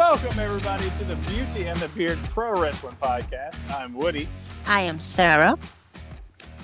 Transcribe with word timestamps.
Welcome 0.00 0.38
everybody 0.38 0.88
to 0.96 1.04
the 1.04 1.14
Beauty 1.28 1.66
and 1.66 1.78
the 1.78 1.88
Beard 1.88 2.18
Pro 2.30 2.58
Wrestling 2.58 2.96
Podcast. 3.02 3.56
I'm 3.70 3.92
Woody, 3.92 4.30
I 4.64 4.80
am 4.80 4.98
Sarah. 4.98 5.58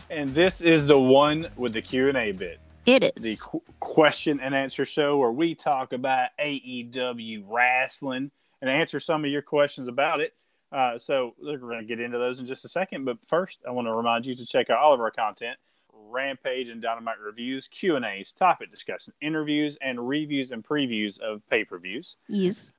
and 0.09 0.35
this 0.35 0.63
is 0.63 0.87
the 0.87 0.99
one 0.99 1.49
with 1.55 1.75
the 1.75 1.83
Q 1.83 2.09
and 2.09 2.17
A 2.17 2.33
bit, 2.33 2.59
It 2.87 3.05
is. 3.05 3.23
the 3.23 3.37
qu- 3.39 3.63
question 3.79 4.41
and 4.41 4.55
answer 4.55 4.87
show 4.87 5.19
where 5.19 5.31
we 5.31 5.55
talk 5.55 5.93
about 5.93 6.31
AEW 6.41 7.45
wrestling 7.47 8.31
and 8.63 8.71
answer 8.71 8.99
some 9.01 9.23
of 9.23 9.31
your 9.31 9.43
questions 9.43 9.87
about 9.87 10.21
it. 10.21 10.33
Uh, 10.73 10.97
so 10.97 11.35
we're 11.39 11.59
going 11.59 11.79
to 11.81 11.85
get 11.87 12.01
into 12.01 12.17
those 12.17 12.41
in 12.41 12.47
just 12.47 12.65
a 12.65 12.71
second, 12.71 13.05
but 13.05 13.23
first, 13.23 13.59
I 13.69 13.71
want 13.71 13.87
to 13.93 13.97
remind 13.97 14.25
you 14.25 14.35
to 14.35 14.47
check 14.47 14.71
out 14.71 14.79
all 14.79 14.95
of 14.95 15.01
our 15.01 15.11
content: 15.11 15.59
Rampage 15.93 16.71
and 16.71 16.81
Dynamite 16.81 17.21
reviews, 17.21 17.69
Q 17.69 17.97
and 17.97 18.05
A's, 18.07 18.33
topic 18.33 18.71
discussion, 18.71 19.13
interviews, 19.21 19.77
and 19.83 20.09
reviews 20.09 20.53
and 20.53 20.65
previews 20.65 21.21
of 21.21 21.47
pay 21.51 21.65
per 21.67 21.79
views. 21.79 22.17
Yes. 22.31 22.73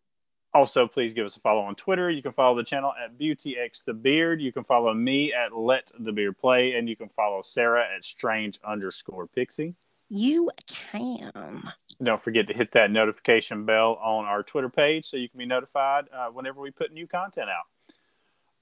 Also, 0.58 0.88
please 0.88 1.14
give 1.14 1.24
us 1.24 1.38
a 1.38 1.40
follow 1.40 1.62
on 1.62 1.76
Twitter. 1.76 2.10
You 2.10 2.24
can 2.24 2.32
follow 2.32 2.58
the 2.58 2.64
channel 2.64 2.92
at 3.00 3.16
BeautyX 3.16 3.86
the 3.86 3.94
Beard. 3.94 4.42
You 4.42 4.52
can 4.52 4.64
follow 4.64 4.92
me 4.92 5.32
at 5.32 5.56
Let 5.56 5.92
the 6.00 6.12
Beard 6.12 6.36
Play, 6.40 6.74
and 6.74 6.90
you 6.90 6.96
can 6.96 7.10
follow 7.10 7.44
Sarah 7.44 7.86
at 7.96 8.04
Strange 8.04 8.58
underscore 8.68 9.28
Pixie. 9.28 9.76
You 10.10 10.50
can. 10.66 11.62
Don't 12.02 12.20
forget 12.20 12.48
to 12.48 12.56
hit 12.56 12.72
that 12.72 12.90
notification 12.90 13.66
bell 13.66 14.00
on 14.04 14.26
our 14.26 14.42
Twitter 14.42 14.68
page 14.68 15.06
so 15.06 15.16
you 15.16 15.30
can 15.30 15.38
be 15.38 15.46
notified 15.46 16.06
uh, 16.12 16.30
whenever 16.30 16.60
we 16.60 16.72
put 16.72 16.92
new 16.92 17.06
content 17.06 17.52
out. 17.52 17.66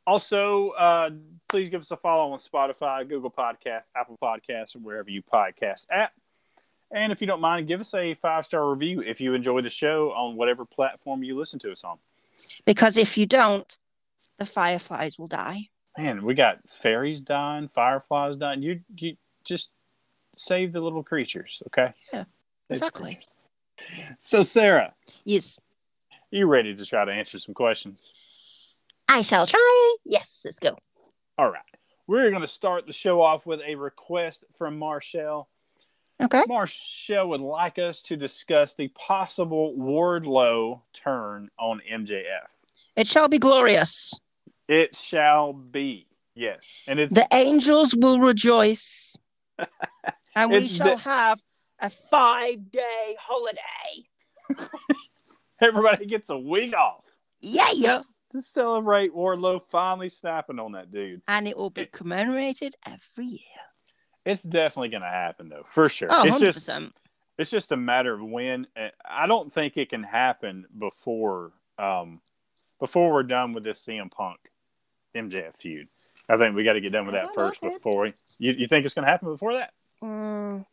Also, 0.05 0.71
uh, 0.71 1.11
please 1.47 1.69
give 1.69 1.79
us 1.79 1.91
a 1.91 1.95
follow 1.95 2.33
on 2.33 2.39
Spotify, 2.39 3.07
Google 3.07 3.31
Podcasts, 3.31 3.91
Apple 3.95 4.17
Podcasts, 4.21 4.75
or 4.75 4.79
wherever 4.79 5.09
you 5.09 5.23
podcast 5.23 5.85
at. 5.89 6.11
And 6.91 7.11
if 7.11 7.19
you 7.21 7.27
don't 7.27 7.41
mind, 7.41 7.67
give 7.67 7.79
us 7.81 7.93
a 7.93 8.13
five 8.15 8.45
star 8.45 8.69
review 8.69 9.01
if 9.01 9.19
you 9.19 9.33
enjoy 9.33 9.61
the 9.61 9.69
show 9.69 10.11
on 10.11 10.35
whatever 10.35 10.65
platform 10.65 11.23
you 11.23 11.37
listen 11.37 11.59
to 11.59 11.71
us 11.71 11.83
on. 11.83 11.97
Because 12.65 12.95
if 12.97 13.17
you 13.17 13.25
don't, 13.25 13.77
the 14.37 14.45
fireflies 14.45 15.17
will 15.17 15.27
die. 15.27 15.69
Man, 15.97 16.23
we 16.23 16.33
got 16.33 16.59
fairies 16.69 17.21
dying, 17.21 17.67
fireflies 17.69 18.37
dying. 18.37 18.61
You 18.61 18.81
you 18.97 19.15
just 19.43 19.71
save 20.35 20.73
the 20.73 20.81
little 20.81 21.03
creatures, 21.03 21.63
okay? 21.67 21.91
Yeah, 22.13 22.25
exactly. 22.69 23.19
So, 24.19 24.41
Sarah, 24.43 24.93
Yes. 25.23 25.59
you 26.31 26.45
ready 26.47 26.75
to 26.75 26.85
try 26.85 27.05
to 27.05 27.11
answer 27.11 27.39
some 27.39 27.53
questions? 27.53 28.77
I 29.07 29.21
shall 29.21 29.45
try. 29.47 29.95
Yes, 30.05 30.41
let's 30.45 30.59
go. 30.59 30.77
All 31.37 31.49
right. 31.49 31.61
We're 32.07 32.29
going 32.29 32.41
to 32.41 32.47
start 32.47 32.85
the 32.85 32.93
show 32.93 33.21
off 33.21 33.45
with 33.45 33.61
a 33.65 33.75
request 33.75 34.43
from 34.57 34.77
Marshall. 34.77 35.47
Okay. 36.23 36.43
Marshall 36.47 37.29
would 37.29 37.41
like 37.41 37.77
us 37.77 38.01
to 38.03 38.15
discuss 38.15 38.73
the 38.73 38.87
possible 38.89 39.75
Wardlow 39.77 40.81
turn 40.93 41.49
on 41.59 41.81
MJF. 41.91 42.47
It 42.95 43.07
shall 43.07 43.27
be 43.27 43.37
glorious. 43.37 44.19
It 44.67 44.95
shall 44.95 45.51
be. 45.53 46.07
Yes. 46.33 46.85
And 46.87 46.99
it's 46.99 47.13
The 47.13 47.27
angels 47.33 47.93
will 47.95 48.19
rejoice. 48.19 49.17
and 50.35 50.51
we 50.51 50.67
shall 50.67 50.95
the- 50.95 51.03
have 51.03 51.41
a 51.79 51.89
five 51.89 52.71
day 52.71 53.15
holiday. 53.19 53.59
everybody 55.61 56.05
gets 56.05 56.29
a 56.29 56.37
week 56.37 56.75
off. 56.75 57.03
Yeah. 57.41 58.01
to 58.31 58.41
celebrate 58.41 59.13
Wardlow 59.13 59.61
finally 59.61 60.09
snapping 60.09 60.59
on 60.59 60.71
that 60.73 60.91
dude. 60.91 61.21
And 61.27 61.47
it 61.47 61.57
will 61.57 61.69
be 61.69 61.85
commemorated 61.85 62.75
every 62.87 63.25
year. 63.25 63.39
It's 64.25 64.43
definitely 64.43 64.89
going 64.89 65.03
to 65.03 65.07
happen 65.09 65.49
though, 65.49 65.63
for 65.67 65.87
sure. 65.87 66.07
Oh, 66.11 66.25
it's 66.25 66.37
100%. 66.39 66.41
just 66.41 66.69
it's 67.37 67.51
just 67.51 67.71
a 67.71 67.77
matter 67.77 68.13
of 68.13 68.21
when. 68.23 68.65
Uh, 68.75 68.87
I 69.07 69.27
don't 69.27 69.51
think 69.51 69.77
it 69.77 69.89
can 69.89 70.03
happen 70.03 70.65
before 70.77 71.51
um 71.77 72.21
before 72.79 73.11
we're 73.11 73.23
done 73.23 73.53
with 73.53 73.63
this 73.63 73.85
CM 73.85 74.09
Punk 74.11 74.39
MJF 75.15 75.55
feud. 75.55 75.87
I 76.27 76.37
think 76.37 76.55
we 76.55 76.63
got 76.63 76.73
to 76.73 76.81
get 76.81 76.91
done 76.91 77.05
with 77.05 77.13
that 77.15 77.25
know, 77.27 77.33
first 77.33 77.61
before 77.61 78.03
we. 78.03 78.13
You, 78.39 78.53
you 78.57 78.67
think 78.67 78.83
it's 78.85 78.93
going 78.95 79.05
to 79.05 79.11
happen 79.11 79.29
before 79.29 79.53
that? 79.53 79.71
Mm, 80.01 80.65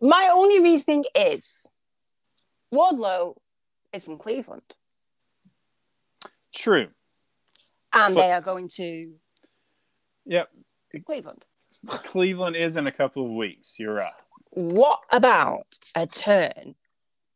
My 0.00 0.30
only 0.32 0.60
reasoning 0.60 1.04
is 1.14 1.68
Wardlow 2.72 3.34
is 3.92 4.04
from 4.04 4.16
Cleveland, 4.18 4.62
True. 6.54 6.88
and 7.94 8.16
they 8.16 8.32
are 8.32 8.40
going 8.40 8.68
to 8.76 9.12
Yep. 10.26 10.48
Cleveland. 11.06 11.46
Cleveland 11.86 12.56
is 12.56 12.76
in 12.76 12.86
a 12.86 12.92
couple 12.92 13.24
of 13.24 13.30
weeks. 13.32 13.78
You're 13.78 13.94
right. 13.94 14.12
what 14.50 15.00
about 15.12 15.66
a 15.94 16.06
turn 16.06 16.74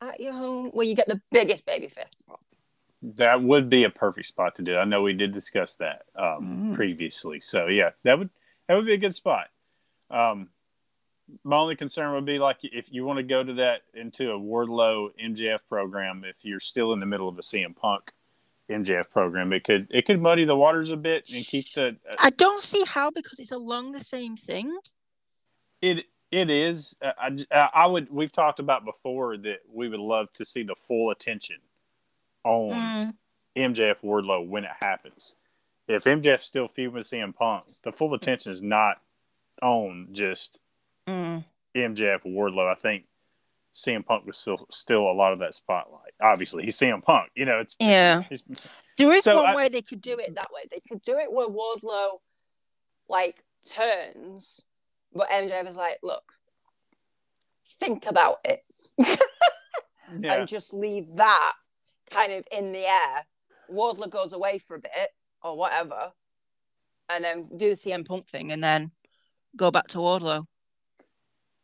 at 0.00 0.18
your 0.20 0.32
home 0.32 0.70
where 0.72 0.86
you 0.86 0.94
get 0.94 1.06
the 1.08 1.20
biggest 1.30 1.64
baby 1.66 1.88
fist? 1.88 2.22
That 3.02 3.42
would 3.42 3.68
be 3.68 3.84
a 3.84 3.90
perfect 3.90 4.26
spot 4.28 4.54
to 4.56 4.62
do. 4.62 4.76
I 4.76 4.84
know 4.84 5.02
we 5.02 5.12
did 5.12 5.32
discuss 5.32 5.76
that 5.76 6.02
um, 6.16 6.72
Mm. 6.72 6.74
previously. 6.76 7.40
So 7.40 7.66
yeah, 7.66 7.90
that 8.04 8.18
would 8.18 8.30
that 8.68 8.74
would 8.76 8.86
be 8.86 8.94
a 8.94 8.98
good 8.98 9.14
spot. 9.14 9.46
Um, 10.10 10.48
my 11.44 11.56
only 11.56 11.76
concern 11.76 12.12
would 12.14 12.24
be 12.26 12.38
like 12.38 12.58
if 12.62 12.92
you 12.92 13.04
want 13.04 13.16
to 13.18 13.22
go 13.22 13.42
to 13.42 13.54
that 13.54 13.82
into 13.94 14.30
a 14.32 14.38
Wardlow 14.38 15.10
MJF 15.22 15.60
program, 15.68 16.24
if 16.24 16.44
you're 16.44 16.60
still 16.60 16.92
in 16.92 17.00
the 17.00 17.06
middle 17.06 17.28
of 17.28 17.38
a 17.38 17.42
CM 17.42 17.74
Punk 17.76 18.12
MJF 18.70 19.10
program, 19.10 19.52
it 19.52 19.64
could 19.64 19.88
it 19.90 20.06
could 20.06 20.20
muddy 20.20 20.44
the 20.44 20.56
waters 20.56 20.90
a 20.90 20.96
bit 20.96 21.26
and 21.32 21.44
keep 21.44 21.70
the 21.72 21.96
I 22.18 22.30
don't 22.30 22.60
see 22.60 22.84
how 22.86 23.10
because 23.10 23.38
it's 23.38 23.52
along 23.52 23.92
the 23.92 24.00
same 24.00 24.36
thing. 24.36 24.76
it 25.80 26.06
it 26.30 26.48
is. 26.48 26.94
uh, 27.02 27.12
I, 27.18 27.44
I 27.50 27.68
I 27.74 27.86
would 27.86 28.10
we've 28.10 28.32
talked 28.32 28.60
about 28.60 28.84
before 28.84 29.36
that 29.36 29.60
we 29.72 29.88
would 29.88 30.00
love 30.00 30.32
to 30.34 30.44
see 30.44 30.62
the 30.62 30.74
full 30.74 31.10
attention 31.10 31.56
on. 32.44 32.70
Mm, 32.70 33.14
MJF 33.56 34.00
Wardlow 34.02 34.46
when 34.46 34.64
it 34.64 34.70
happens. 34.80 35.36
If 35.88 36.04
MJF's 36.04 36.44
still 36.44 36.68
feuding 36.68 36.94
with 36.94 37.08
CM 37.08 37.34
Punk, 37.34 37.64
the 37.82 37.92
full 37.92 38.14
attention 38.14 38.52
is 38.52 38.62
not 38.62 39.00
on 39.60 40.08
just 40.12 40.58
mm. 41.06 41.44
MJF 41.76 42.22
Wardlow. 42.24 42.70
I 42.70 42.74
think 42.74 43.04
CM 43.74 44.04
Punk 44.04 44.26
was 44.26 44.36
still 44.36 44.66
still 44.70 45.10
a 45.10 45.12
lot 45.12 45.32
of 45.32 45.38
that 45.38 45.54
spotlight. 45.54 46.12
Obviously, 46.20 46.64
he's 46.64 46.78
CM 46.78 47.02
Punk. 47.02 47.30
You 47.34 47.46
know, 47.46 47.58
it's 47.60 47.74
Yeah. 47.80 48.22
he's, 48.28 48.42
There 48.98 49.12
is 49.12 49.24
So 49.24 49.36
one 49.36 49.46
I- 49.46 49.56
way 49.56 49.68
they 49.68 49.82
could 49.82 50.00
do 50.02 50.18
it 50.18 50.34
that 50.34 50.52
way. 50.52 50.62
They 50.70 50.80
could 50.80 51.00
do 51.02 51.18
it 51.18 51.32
where 51.32 51.48
Wardlow 51.48 52.18
like 53.08 53.42
turns, 53.68 54.64
but 55.14 55.28
MJF 55.30 55.68
is 55.68 55.76
like, 55.76 55.98
look, 56.02 56.32
think 57.80 58.06
about 58.06 58.40
it. 58.44 58.60
yeah, 58.98 60.34
and 60.34 60.48
just 60.48 60.74
leave 60.74 61.06
that 61.16 61.52
kind 62.10 62.32
of 62.32 62.44
in 62.52 62.72
the 62.72 62.84
air. 62.84 63.26
Wardlow 63.70 64.10
goes 64.10 64.32
away 64.34 64.58
for 64.58 64.76
a 64.76 64.80
bit 64.80 65.08
or 65.42 65.56
whatever, 65.56 66.12
And 67.08 67.24
then 67.24 67.48
do 67.56 67.70
the 67.70 67.74
CM 67.76 68.04
Punk 68.06 68.26
thing 68.28 68.52
and 68.52 68.62
then 68.62 68.92
go 69.56 69.70
back 69.70 69.88
to 69.88 69.98
Wardlow. 69.98 70.46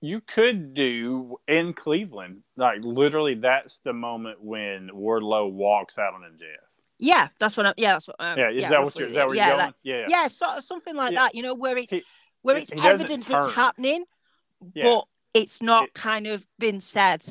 You 0.01 0.21
could 0.21 0.75
do 0.75 1.39
in 1.49 1.73
Cleveland 1.75 2.43
like 2.57 2.79
literally. 2.83 3.35
That's 3.35 3.79
the 3.79 3.93
moment 3.93 4.43
when 4.43 4.91
Wardlow 4.95 5.51
walks 5.53 5.99
out 5.99 6.15
on 6.15 6.21
MJF. 6.23 6.57
Yeah, 6.99 7.29
that's 7.39 7.57
what. 7.57 7.67
I'm, 7.67 7.75
yeah, 7.77 7.93
that's 7.95 8.09
what. 8.09 8.17
Um, 8.19 8.39
Yeah, 8.39 8.51
is 8.51 8.63
that 8.69 8.83
what 8.83 8.97
you're? 8.97 9.09
Is 9.09 9.15
that 9.15 9.27
where 9.29 9.37
yeah, 9.37 9.47
you're 9.49 9.57
going? 9.57 9.67
that- 9.67 9.75
yeah, 9.83 10.05
yeah, 10.09 10.27
sort 10.29 10.59
of 10.59 10.65
something 10.65 10.97
like 10.97 11.13
Yeah. 11.13 11.23
that. 11.23 11.35
You 11.35 11.43
know, 11.43 11.55
where 11.55 11.77
it's 11.77 11.93
He- 11.93 12.05
where 12.43 12.57
it's 12.57 12.73
evident 12.85 13.27
turn. 13.27 13.39
it's 13.39 13.53
happening, 13.55 14.05
Yeah. 14.75 14.85
but 14.85 15.05
it's 15.35 15.61
not 15.63 15.85
It- 15.89 15.95
kind 15.95 16.27
of 16.27 16.47
been 16.59 16.81
said. 16.81 17.25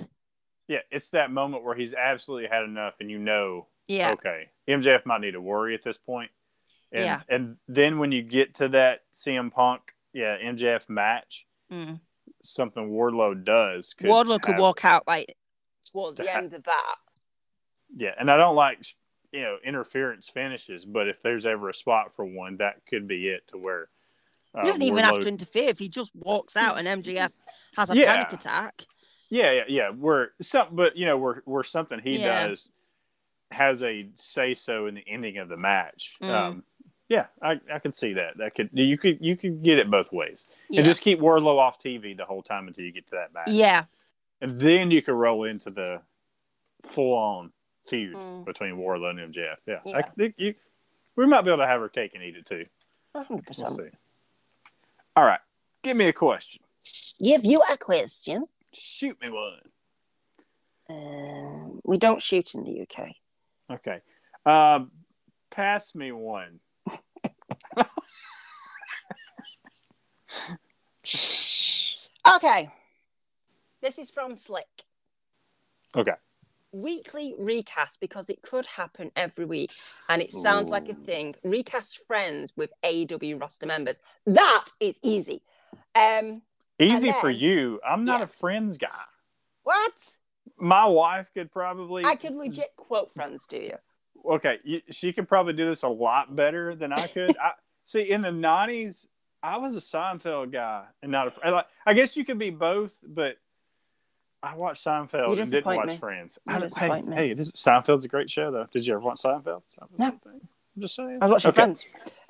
Yeah, 0.68 0.80
it's 0.92 1.10
that 1.12 1.32
moment 1.32 1.64
where 1.64 1.76
he's 1.76 1.94
absolutely 1.94 2.50
had 2.50 2.64
enough, 2.64 2.96
and 3.00 3.10
you 3.10 3.18
know 3.20 3.68
Yeah, 3.88 4.12
okay, 4.14 4.50
MJF 4.68 5.06
might 5.06 5.22
need 5.22 5.32
to 5.32 5.42
worry 5.42 5.74
at 5.74 5.84
this 5.84 5.98
point. 5.98 6.30
And, 6.92 7.04
Yeah. 7.06 7.22
And 7.30 7.58
then 7.70 8.00
when 8.00 8.12
you 8.12 8.22
get 8.22 8.56
to 8.56 8.68
that 8.70 9.04
CM 9.14 9.50
Punk, 9.52 9.94
yeah, 10.14 10.38
MJF 10.42 10.90
match, 10.90 11.46
mm. 11.72 12.00
Something 12.48 12.90
Wardlow 12.92 13.44
does. 13.44 13.94
Could 13.94 14.08
Wardlow 14.08 14.42
could 14.42 14.54
have- 14.54 14.62
walk 14.62 14.86
out 14.86 15.06
like 15.08 15.36
towards 15.92 16.18
the 16.18 16.34
end 16.34 16.54
of 16.54 16.64
that. 16.64 16.96
Yeah, 17.96 18.14
and 18.18 18.32
I 18.32 18.38
don't 18.38 18.56
like 18.56 18.80
you 19.32 19.42
know 19.42 19.58
interference 19.64 20.30
finishes, 20.30 20.86
but 20.86 21.08
if 21.10 21.22
there's 21.22 21.46
ever 21.46 21.70
a 21.70 21.74
spot 21.74 22.16
for 22.16 22.26
one, 22.26 22.58
that 22.58 22.86
could 22.90 23.08
be 23.08 23.28
it. 23.28 23.48
To 23.50 23.58
where 23.58 23.90
uh, 24.56 24.62
he 24.62 24.68
doesn't 24.68 24.82
even 24.82 25.04
have 25.04 25.20
to 25.20 25.28
interfere 25.28 25.70
if 25.70 25.80
he 25.80 25.90
just 25.90 26.12
walks 26.16 26.56
out 26.56 26.80
and 26.80 26.88
MJF 27.04 27.32
has 27.76 27.90
a 27.90 27.98
Yeah. 27.98 28.14
panic 28.16 28.34
attack. 28.34 28.84
Yeah, 29.30 29.52
yeah, 29.52 29.64
yeah. 29.68 29.90
We're 29.92 30.30
some, 30.42 30.70
but 30.72 30.96
you 30.96 31.06
know, 31.06 31.18
we're 31.18 31.42
we're 31.46 31.64
something 31.64 32.00
he 32.00 32.18
Yeah. 32.20 32.48
does 32.48 32.70
has 33.52 33.84
a 33.84 34.10
say 34.16 34.54
so 34.54 34.88
in 34.88 34.96
the 34.96 35.04
ending 35.08 35.38
of 35.38 35.50
the 35.50 35.58
match. 35.58 36.16
Mm. 36.22 36.30
Um, 36.30 36.64
yeah, 37.10 37.28
I, 37.42 37.60
I 37.74 37.80
could 37.80 37.96
see 37.96 38.14
that. 38.14 38.38
That 38.38 38.56
could 38.56 38.70
you 38.74 38.98
could 38.98 39.18
you 39.22 39.36
could 39.38 39.64
get 39.64 39.78
it 39.80 39.90
both 39.90 40.12
ways, 40.12 40.46
Yeah. 40.70 40.80
and 40.80 40.86
just 40.88 41.02
keep 41.02 41.20
Wardlow 41.20 41.58
off 41.58 41.80
TV 41.80 42.16
the 42.16 42.26
whole 42.26 42.42
time 42.44 42.68
until 42.68 42.84
you 42.86 42.92
get 42.92 43.06
to 43.10 43.12
that 43.16 43.34
match. 43.34 43.50
yeah. 43.50 43.84
and 44.42 44.60
then 44.60 44.92
you 44.92 45.02
could 45.02 45.14
roll 45.16 45.44
into 45.46 45.70
the 45.70 46.02
full 46.84 47.14
on 47.18 47.52
feud 47.88 48.16
Mm. 48.16 48.46
between 48.46 48.76
Wardlow 48.76 49.10
and 49.12 49.34
MJF. 49.34 49.58
Yeah, 49.66 49.80
Yeah. 49.86 49.98
I 50.20 50.34
you, 50.38 50.54
we 51.16 51.26
might 51.26 51.42
be 51.42 51.50
able 51.50 51.64
to 51.64 51.68
have 51.68 51.82
her 51.82 51.90
cake 51.90 52.12
and 52.14 52.24
eat 52.24 52.36
it 52.36 52.46
too. 52.46 52.66
100%. 53.16 53.30
We'll 53.64 53.72
see. 53.72 53.90
All 55.16 55.24
right, 55.26 55.40
give 55.84 55.98
me 55.98 56.06
a 56.06 56.14
question. 56.14 56.62
Give 57.24 57.44
you 57.44 57.62
a 57.74 57.78
question. 57.78 58.46
Shoot 58.74 59.20
me 59.22 59.30
one. 59.32 59.62
Um, 60.90 61.80
we 61.86 61.98
don't 61.98 62.22
shoot 62.22 62.54
in 62.54 62.64
the 62.64 62.82
UK. 62.82 63.16
Okay. 63.72 64.00
Um, 64.46 64.92
pass 65.50 65.96
me 65.96 66.12
one. 66.12 66.60
Okay. 72.36 72.70
This 73.82 73.98
is 74.00 74.10
from 74.12 74.36
Slick. 74.36 74.66
Okay. 75.96 76.14
Weekly 76.74 77.34
recast 77.40 78.00
because 78.02 78.30
it 78.30 78.42
could 78.42 78.66
happen 78.66 79.12
every 79.16 79.46
week 79.46 79.72
and 80.10 80.22
it 80.22 80.32
sounds 80.32 80.70
like 80.70 80.90
a 80.90 80.94
thing. 80.94 81.36
Recast 81.44 82.06
friends 82.06 82.54
with 82.58 82.72
AEW 82.84 83.40
roster 83.42 83.66
members. 83.66 84.00
That 84.26 84.66
is 84.80 85.00
easy. 85.04 85.42
Um, 85.96 86.42
Easy 86.80 87.12
for 87.14 87.30
you. 87.32 87.80
I'm 87.88 88.06
not 88.06 88.20
Yeah. 88.20 88.26
a 88.26 88.28
friends 88.28 88.78
guy. 88.78 88.88
what? 89.64 90.18
My 90.60 90.86
wife 90.86 91.32
could 91.34 91.52
probably. 91.52 92.04
I 92.06 92.16
could 92.16 92.34
legit 92.36 92.76
quote 92.78 93.12
friends 93.12 93.46
to 93.48 93.62
you. 93.64 93.74
okay, 94.26 94.60
you, 94.64 94.82
she 94.92 95.12
could 95.14 95.28
probably 95.28 95.54
do 95.54 95.68
this 95.68 95.84
a 95.84 95.88
lot 95.90 96.36
better 96.36 96.74
than 96.76 96.94
I 96.94 97.06
could. 97.08 97.36
I 97.44 97.52
see 97.84 98.02
in 98.10 98.22
the 98.22 98.30
'90s, 98.30 99.06
I 99.44 99.58
was 99.58 99.76
a 99.76 99.80
Seinfeld 99.80 100.52
guy 100.52 100.86
and 101.02 101.12
not 101.12 101.28
a. 101.44 101.52
Like, 101.52 101.66
I 101.86 101.94
guess 101.94 102.18
you 102.18 102.26
could 102.26 102.40
be 102.40 102.50
both, 102.50 102.94
but 103.08 103.38
I 104.44 104.56
watched 104.56 104.84
Seinfeld 104.86 105.40
and 105.40 105.52
didn't 105.52 105.66
watch 105.66 105.88
me. 105.88 105.98
Friends. 105.98 106.40
You 106.48 106.54
I, 106.56 106.60
hey, 106.80 107.02
me. 107.02 107.16
hey, 107.16 107.34
this, 107.34 107.52
Seinfeld's 107.52 108.06
a 108.06 108.08
great 108.08 108.30
show, 108.30 108.52
though. 108.52 108.68
Did 108.72 108.86
you 108.86 108.94
ever 108.94 109.02
watch 109.02 109.22
Seinfeld? 109.22 109.62
Seinfeld's 109.80 110.00
No. 110.00 110.08
a 110.08 110.12
good 110.12 110.22
thing. 110.24 110.42
I'm 110.76 110.82
just 110.82 110.96
saying. 110.96 111.18
I 111.22 111.26
was 111.28 111.32
watching 111.46 111.50
Okay. 111.50 111.56
Friends. 111.56 111.86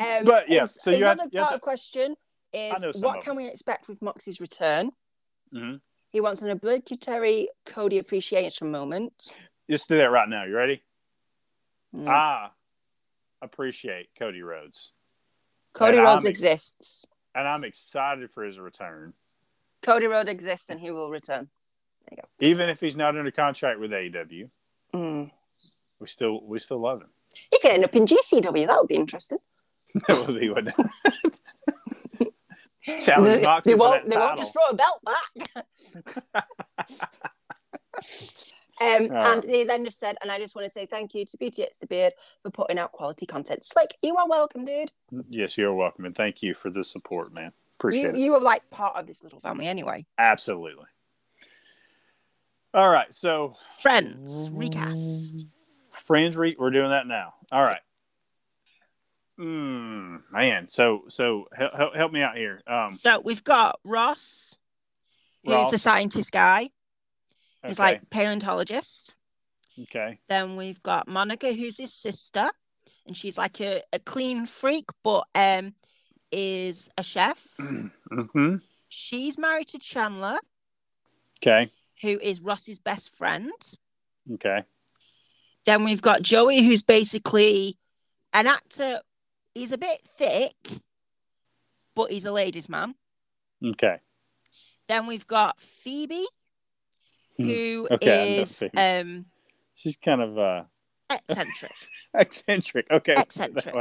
um, 0.00 0.24
But, 0.24 0.48
yeah, 0.48 0.66
so 0.66 0.90
you 0.90 1.04
have- 1.04 1.18
other 1.20 1.28
you 1.32 1.38
part 1.40 1.50
to- 1.50 1.54
of 1.56 1.60
the 1.60 1.64
question 1.64 2.16
is 2.52 3.00
what 3.00 3.20
can 3.22 3.36
we 3.36 3.48
expect 3.48 3.88
with 3.88 4.00
Moxie's 4.02 4.40
return? 4.40 4.90
Mhm. 5.52 5.80
He 6.10 6.20
wants 6.20 6.42
an 6.42 6.50
obligatory 6.50 7.48
Cody 7.66 7.98
appreciation 7.98 8.70
moment. 8.70 9.34
Just 9.68 9.88
do 9.88 9.96
that 9.98 10.10
right 10.10 10.28
now. 10.28 10.44
You 10.44 10.54
ready? 10.56 10.82
Mm. 11.94 12.06
I 12.08 12.50
appreciate 13.44 14.08
Cody 14.18 14.42
Rhodes, 14.42 14.92
Cody 15.72 15.96
and 15.98 16.04
Rhodes 16.06 16.24
I'm- 16.24 16.30
exists. 16.30 17.06
and 17.34 17.46
I'm 17.46 17.64
excited 17.64 18.30
for 18.30 18.42
his 18.44 18.58
return. 18.58 19.14
Cody 19.82 20.06
Rhodes 20.06 20.30
exists 20.30 20.70
and 20.70 20.80
he 20.80 20.90
will 20.90 21.10
return. 21.10 21.48
There 22.08 22.16
you 22.16 22.22
go. 22.22 22.28
Even 22.46 22.68
if 22.68 22.80
he's 22.80 22.96
not 22.96 23.16
under 23.16 23.30
contract 23.30 23.78
with 23.80 23.90
AEW, 23.92 24.50
Mm. 24.94 25.30
we 25.98 26.06
still 26.06 26.40
we 26.42 26.58
still 26.58 26.78
love 26.80 27.00
him. 27.02 27.10
He 27.50 27.58
could 27.60 27.72
end 27.72 27.84
up 27.84 27.94
in 27.96 28.06
GCW. 28.06 28.66
That 28.66 28.78
would 28.78 28.88
be 28.88 28.94
interesting. 28.94 29.38
that 30.08 30.26
would 30.26 30.38
be 30.40 30.50
one. 30.50 30.72
Challenge 33.02 33.42
they, 33.42 33.60
they 33.70 33.74
won't. 33.74 34.04
They 34.08 34.16
won't 34.16 34.38
just 34.38 34.52
throw 34.52 34.62
a 34.70 34.74
belt 34.74 35.00
back. 35.04 35.66
um, 38.92 39.08
Oh. 39.12 39.32
And 39.32 39.42
they 39.42 39.64
then 39.64 39.84
just 39.84 39.98
said, 39.98 40.16
and 40.22 40.30
I 40.30 40.38
just 40.38 40.54
want 40.54 40.64
to 40.66 40.70
say 40.70 40.86
thank 40.86 41.14
you 41.14 41.24
to 41.24 41.36
Beauty 41.36 41.62
It's 41.62 41.78
the 41.78 41.86
Beard 41.86 42.12
for 42.42 42.50
putting 42.50 42.78
out 42.78 42.92
quality 42.92 43.26
content. 43.26 43.64
Slick, 43.64 43.96
you 44.02 44.16
are 44.16 44.28
welcome, 44.28 44.64
dude. 44.64 44.90
Yes, 45.28 45.56
you're 45.58 45.74
welcome, 45.74 46.04
and 46.04 46.14
thank 46.16 46.42
you 46.42 46.54
for 46.54 46.70
the 46.70 46.82
support, 46.84 47.32
man. 47.32 47.46
You, 47.52 47.52
Appreciate 47.78 48.14
it. 48.14 48.16
you 48.18 48.34
are 48.34 48.40
like 48.40 48.68
part 48.70 48.96
of 48.96 49.06
this 49.06 49.22
little 49.22 49.40
family 49.40 49.66
anyway. 49.66 50.06
Absolutely. 50.18 50.86
All 52.72 52.88
right, 52.90 53.12
so 53.14 53.56
Friends 53.78 54.48
recast. 54.50 55.46
friends, 55.92 56.36
re- 56.36 56.56
we're 56.58 56.70
doing 56.70 56.90
that 56.90 57.06
now. 57.06 57.34
All 57.52 57.62
right. 57.62 57.80
Mm, 59.38 60.22
man, 60.32 60.68
so 60.68 61.02
so 61.08 61.48
help, 61.56 61.94
help 61.96 62.12
me 62.12 62.22
out 62.22 62.36
here. 62.36 62.62
Um, 62.66 62.92
So 62.92 63.20
we've 63.24 63.42
got 63.42 63.80
Ross, 63.84 64.56
who's 65.44 65.54
Ross. 65.54 65.72
a 65.72 65.78
scientist 65.78 66.30
guy. 66.32 66.70
He's 67.66 67.80
okay, 67.80 67.90
like 67.90 68.10
paleontologist. 68.10 69.14
okay, 69.82 70.18
Then 70.28 70.56
we've 70.56 70.82
got 70.82 71.08
Monica, 71.08 71.52
who's 71.52 71.78
his 71.78 71.92
sister, 71.94 72.50
and 73.06 73.16
she's 73.16 73.38
like 73.38 73.60
a, 73.60 73.82
a 73.92 73.98
clean 73.98 74.46
freak, 74.46 74.90
but 75.02 75.24
um 75.34 75.74
is 76.30 76.90
a 76.98 77.02
chef. 77.02 77.42
hmm 77.58 78.56
She's 78.88 79.38
married 79.38 79.68
to 79.68 79.78
Chandler, 79.78 80.38
okay, 81.42 81.70
who 82.02 82.18
is 82.20 82.40
Ross's 82.40 82.78
best 82.78 83.16
friend. 83.16 83.50
okay, 84.34 84.64
Then 85.64 85.84
we've 85.84 86.02
got 86.02 86.22
Joey, 86.22 86.62
who's 86.62 86.82
basically 86.82 87.76
an 88.32 88.46
actor. 88.46 89.00
He's 89.54 89.72
a 89.72 89.78
bit 89.78 90.00
thick, 90.18 90.56
but 91.94 92.10
he's 92.10 92.26
a 92.26 92.32
ladies' 92.32 92.68
man. 92.68 92.94
okay. 93.64 93.98
Then 94.88 95.06
we've 95.06 95.26
got 95.26 95.60
Phoebe. 95.60 96.26
Who 97.36 97.88
Okay, 97.90 98.38
is 98.42 98.62
um 98.76 99.26
She's 99.74 99.96
kind 99.96 100.20
of 100.22 100.38
uh, 100.38 100.62
eccentric. 101.10 101.72
eccentric. 102.14 102.86
Okay, 102.90 103.14
Eccentric. 103.18 103.74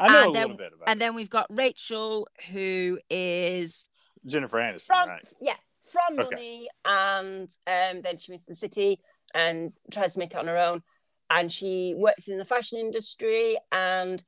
I 0.00 0.08
know 0.08 0.20
And 0.20 0.30
a 0.30 0.32
then- 0.32 0.42
little 0.42 0.56
bit 0.56 0.72
about 0.74 0.88
and 0.88 1.00
then 1.00 1.14
we've 1.14 1.30
got 1.30 1.46
Rachel, 1.50 2.28
who 2.52 2.98
is 3.10 3.88
Jennifer 4.26 4.58
Aniston, 4.58 4.86
from 4.86 5.08
right? 5.08 5.32
yeah 5.40 5.54
from 5.92 6.18
Okay. 6.18 6.30
money, 6.34 6.68
and 6.84 7.48
um, 7.68 8.02
then 8.02 8.18
she 8.18 8.32
moves 8.32 8.44
to 8.44 8.50
the 8.50 8.56
city 8.56 8.98
and 9.34 9.72
tries 9.92 10.14
to 10.14 10.18
make 10.18 10.32
it 10.32 10.36
on 10.38 10.46
her 10.48 10.56
own. 10.56 10.82
And 11.30 11.50
she 11.52 11.94
works 11.96 12.26
in 12.28 12.38
the 12.38 12.44
fashion 12.44 12.78
industry, 12.78 13.56
and 13.70 14.22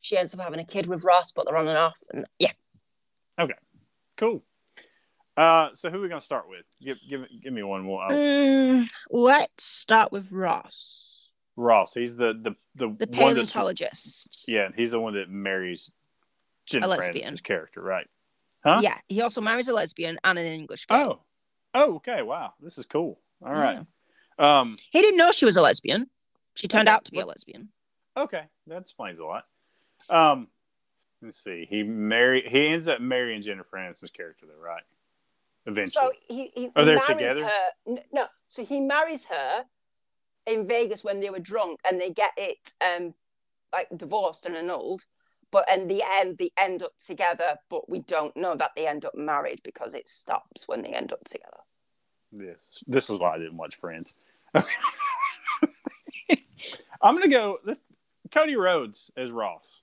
she 0.00 0.16
ends 0.16 0.34
up 0.34 0.40
having 0.40 0.58
a 0.60 0.64
kid 0.64 0.86
with 0.86 1.04
Ross, 1.04 1.30
but 1.32 1.46
they're 1.46 1.56
on 1.56 1.68
and 1.68 1.78
off. 1.78 1.98
And 2.12 2.26
yeah, 2.40 2.50
Okay. 3.40 3.54
Cool. 4.16 4.42
Uh, 5.38 5.68
so 5.72 5.88
who 5.88 5.98
are 5.98 6.00
we 6.00 6.08
gonna 6.08 6.20
start 6.20 6.48
with? 6.48 6.64
Give 6.82 6.98
give 7.08 7.24
give 7.42 7.52
me 7.52 7.62
one 7.62 7.82
more. 7.82 8.08
Mm, 8.08 8.88
let's 9.10 9.64
start 9.64 10.10
with 10.10 10.32
Ross, 10.32 11.30
Ross. 11.54 11.94
He's 11.94 12.16
the 12.16 12.32
the 12.32 12.56
the, 12.74 12.92
the 12.98 13.06
paleontologist. 13.06 14.46
yeah. 14.48 14.70
He's 14.76 14.90
the 14.90 14.98
one 14.98 15.14
that 15.14 15.30
marries 15.30 15.92
Jennifer. 16.66 16.90
Aniston's 17.00 17.40
character, 17.40 17.80
right? 17.80 18.08
Huh? 18.64 18.80
Yeah, 18.82 18.96
he 19.08 19.22
also 19.22 19.40
marries 19.40 19.68
a 19.68 19.72
lesbian 19.72 20.18
and 20.24 20.38
an 20.38 20.44
English 20.46 20.86
girl. 20.86 20.98
Oh. 20.98 21.22
Oh, 21.74 21.94
okay. 21.96 22.22
Wow, 22.22 22.54
this 22.60 22.76
is 22.76 22.86
cool. 22.86 23.20
All 23.44 23.52
right. 23.52 23.86
Um. 24.40 24.76
He 24.90 25.00
didn't 25.00 25.18
know 25.18 25.30
she 25.30 25.44
was 25.44 25.56
a 25.56 25.62
lesbian. 25.62 26.10
She 26.54 26.66
turned 26.66 26.88
Okay, 26.88 26.94
out 26.96 27.04
to 27.04 27.12
be 27.12 27.20
a 27.20 27.26
lesbian. 27.26 27.68
Okay, 28.16 28.42
that 28.66 28.78
explains 28.80 29.20
a 29.20 29.24
lot. 29.24 29.44
Um. 30.10 30.48
Let's 31.22 31.42
see. 31.42 31.66
He 31.70 31.84
marry. 31.84 32.42
He 32.48 32.66
ends 32.68 32.88
up 32.88 33.00
marrying 33.00 33.42
Jennifer 33.42 33.76
Aniston's 33.76 34.10
character, 34.10 34.46
though, 34.46 34.60
right? 34.60 34.82
Eventually. 35.68 36.08
So 36.28 36.34
he, 36.34 36.50
he 36.54 36.70
Oh, 36.74 36.84
they're 36.84 36.96
marries 36.96 37.06
together? 37.06 37.44
her. 37.44 37.98
No, 38.12 38.26
so 38.48 38.64
he 38.64 38.80
marries 38.80 39.26
her 39.26 39.64
in 40.46 40.66
Vegas 40.66 41.04
when 41.04 41.20
they 41.20 41.30
were 41.30 41.38
drunk, 41.38 41.78
and 41.88 42.00
they 42.00 42.10
get 42.10 42.32
it 42.36 42.72
um 42.84 43.14
like 43.72 43.86
divorced 43.96 44.46
and 44.46 44.56
annulled. 44.56 45.04
But 45.50 45.66
in 45.72 45.88
the 45.88 46.02
end, 46.20 46.38
they 46.38 46.50
end 46.58 46.82
up 46.82 46.92
together. 47.06 47.56
But 47.70 47.88
we 47.88 48.00
don't 48.00 48.36
know 48.36 48.56
that 48.56 48.72
they 48.76 48.86
end 48.86 49.04
up 49.04 49.14
married 49.14 49.60
because 49.62 49.94
it 49.94 50.08
stops 50.08 50.66
when 50.66 50.82
they 50.82 50.88
end 50.90 51.12
up 51.12 51.22
together. 51.24 51.58
This 52.32 52.82
this 52.86 53.10
is 53.10 53.18
why 53.18 53.34
I 53.34 53.38
didn't 53.38 53.58
watch 53.58 53.76
Friends. 53.76 54.14
I'm 54.54 54.64
gonna 57.02 57.28
go. 57.28 57.58
This 57.64 57.80
Cody 58.32 58.56
Rhodes 58.56 59.10
as 59.16 59.30
Ross. 59.30 59.82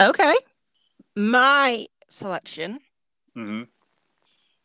Okay. 0.00 0.34
My 1.16 1.86
selection 2.08 2.80
hmm 3.34 3.62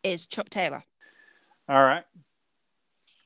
is 0.05 0.25
Chuck 0.25 0.49
Taylor 0.49 0.83
All 1.67 1.83
right. 1.83 2.03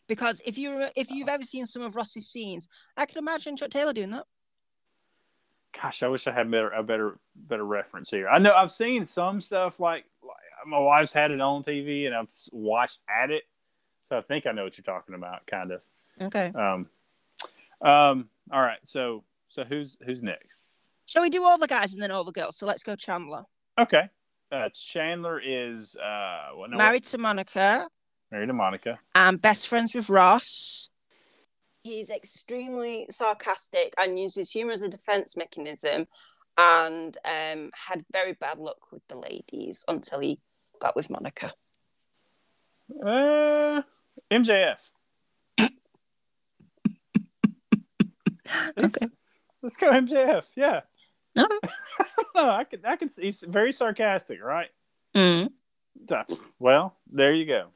because 0.08 0.42
if 0.46 0.58
you 0.58 0.88
if 0.96 1.12
you've 1.12 1.30
ever 1.30 1.44
seen 1.44 1.66
some 1.66 1.82
of 1.82 1.96
Ross's 1.96 2.28
scenes, 2.28 2.68
I 2.98 3.06
can 3.06 3.18
imagine 3.18 3.58
Chuck 3.58 3.70
Taylor 3.70 3.94
doing 3.94 4.12
that. 4.12 4.26
Gosh, 5.80 6.02
I 6.02 6.08
wish 6.08 6.26
I 6.26 6.32
had 6.32 6.50
better 6.50 6.70
a 6.70 6.82
better 6.84 7.20
better 7.36 7.64
reference 7.66 8.10
here. 8.10 8.28
I 8.28 8.40
know 8.40 8.54
I've 8.54 8.72
seen 8.72 9.06
some 9.06 9.40
stuff 9.42 9.80
like, 9.80 10.06
like 10.24 10.38
my 10.68 10.80
wife's 10.80 11.14
had 11.14 11.32
it 11.32 11.40
on 11.40 11.64
TV 11.64 12.08
and 12.08 12.16
I've 12.16 12.32
watched 12.52 13.02
at 13.08 13.30
it, 13.30 13.44
so 14.06 14.18
I 14.18 14.22
think 14.22 14.48
I 14.48 14.52
know 14.52 14.64
what 14.64 14.78
you're 14.78 14.84
talking 14.84 15.16
about, 15.16 15.46
kind 15.46 15.72
of. 15.72 15.82
Okay. 16.22 16.52
Um, 16.56 16.88
um. 17.82 18.30
All 18.52 18.62
right. 18.62 18.80
So 18.84 19.24
so 19.48 19.64
who's 19.64 19.98
who's 20.06 20.24
next? 20.24 20.64
Shall 21.06 21.22
we 21.22 21.30
do 21.30 21.44
all 21.44 21.58
the 21.58 21.68
guys 21.68 21.94
and 21.94 22.02
then 22.02 22.12
all 22.12 22.24
the 22.24 22.32
girls? 22.32 22.58
So 22.58 22.66
let's 22.66 22.84
go 22.84 22.96
Chandler. 22.96 23.44
Okay. 23.80 24.10
Uh, 24.52 24.70
Chandler 24.74 25.40
is 25.40 25.96
uh 25.96 26.50
what, 26.56 26.70
no, 26.72 26.78
Married 26.78 27.04
to 27.06 27.18
Monica. 27.18 27.88
Married 28.32 28.48
to 28.48 28.54
Monica. 28.54 29.00
and 29.16 29.42
best 29.42 29.68
friends 29.68 29.94
with 29.94 30.10
Ross. 30.10 30.90
He's 31.84 32.10
extremely 32.10 33.08
sarcastic 33.10 33.94
and 33.98 34.20
uses 34.20 34.52
humor 34.52 34.74
as 34.74 34.82
a 34.82 34.90
defense 34.90 35.38
mechanism 35.38 36.08
and 36.58 37.18
um, 37.24 37.72
had 37.74 38.04
very 38.12 38.34
bad 38.34 38.60
luck 38.60 38.92
with 38.92 39.02
the 39.08 39.18
ladies 39.18 39.86
until 39.88 40.20
he 40.20 40.40
got 40.82 40.96
with 40.96 41.10
Monica. 41.10 41.54
Uh, 43.02 43.82
MJF. 44.30 44.90
Let's, 48.76 48.96
let's 49.62 49.78
go 49.78 49.92
MJF. 49.92 50.44
Yeah. 50.56 50.82
No. 52.36 52.50
I 52.50 52.64
can. 52.64 52.86
I 52.86 52.96
can. 52.96 53.10
see 53.10 53.26
He's 53.26 53.42
very 53.42 53.72
sarcastic, 53.72 54.42
right? 54.42 54.70
Mm. 55.16 55.52
Well, 56.60 56.96
there 57.12 57.34
you 57.34 57.46
go. 57.46 57.68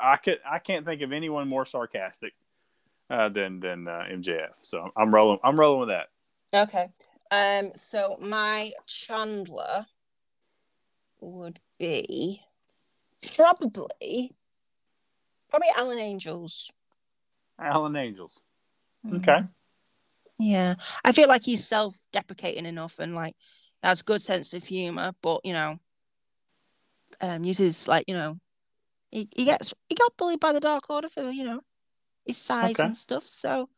I 0.00 0.16
could. 0.16 0.38
I 0.48 0.58
can't 0.58 0.84
think 0.84 1.02
of 1.02 1.12
anyone 1.12 1.48
more 1.48 1.66
sarcastic 1.66 2.34
uh, 3.10 3.28
than 3.28 3.60
than 3.60 3.88
uh, 3.88 4.04
MJF. 4.10 4.50
So 4.62 4.90
I'm 4.96 5.14
rolling. 5.14 5.38
I'm 5.42 5.58
rolling 5.58 5.80
with 5.80 5.88
that. 5.88 6.08
Okay. 6.54 6.88
Um. 7.30 7.72
So 7.74 8.16
my 8.20 8.70
Chandler 8.86 9.86
would 11.20 11.60
be 11.78 12.42
probably 13.36 14.34
probably 15.48 15.68
Alan 15.76 15.98
Angels. 15.98 16.70
Alan 17.58 17.96
Angels. 17.96 18.42
Mm. 19.06 19.16
Okay. 19.16 19.46
Yeah, 20.38 20.74
I 21.04 21.12
feel 21.12 21.28
like 21.28 21.44
he's 21.44 21.66
self-deprecating 21.66 22.66
enough 22.66 22.98
and 22.98 23.14
like 23.14 23.34
has 23.82 24.02
good 24.02 24.20
sense 24.22 24.52
of 24.54 24.64
humor, 24.64 25.12
but 25.22 25.40
you 25.44 25.52
know, 25.54 25.78
um, 27.20 27.44
uses 27.44 27.88
like 27.88 28.04
you 28.06 28.14
know, 28.14 28.38
he, 29.10 29.28
he 29.34 29.44
gets 29.46 29.72
he 29.88 29.94
got 29.94 30.16
bullied 30.16 30.40
by 30.40 30.52
the 30.52 30.60
Dark 30.60 30.90
Order 30.90 31.08
for 31.08 31.30
you 31.30 31.44
know 31.44 31.60
his 32.26 32.36
size 32.36 32.72
Okay. 32.72 32.82
and 32.84 32.96
stuff, 32.96 33.24
so 33.26 33.68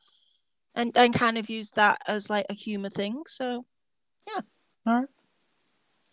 and 0.75 0.97
and 0.97 1.15
kind 1.15 1.39
of 1.39 1.49
used 1.49 1.77
that 1.77 2.01
as 2.07 2.29
like 2.29 2.47
a 2.51 2.55
humor 2.55 2.91
thing. 2.91 3.23
So 3.29 3.65
yeah. 4.27 4.41
All 4.87 4.95
right. 5.01 5.09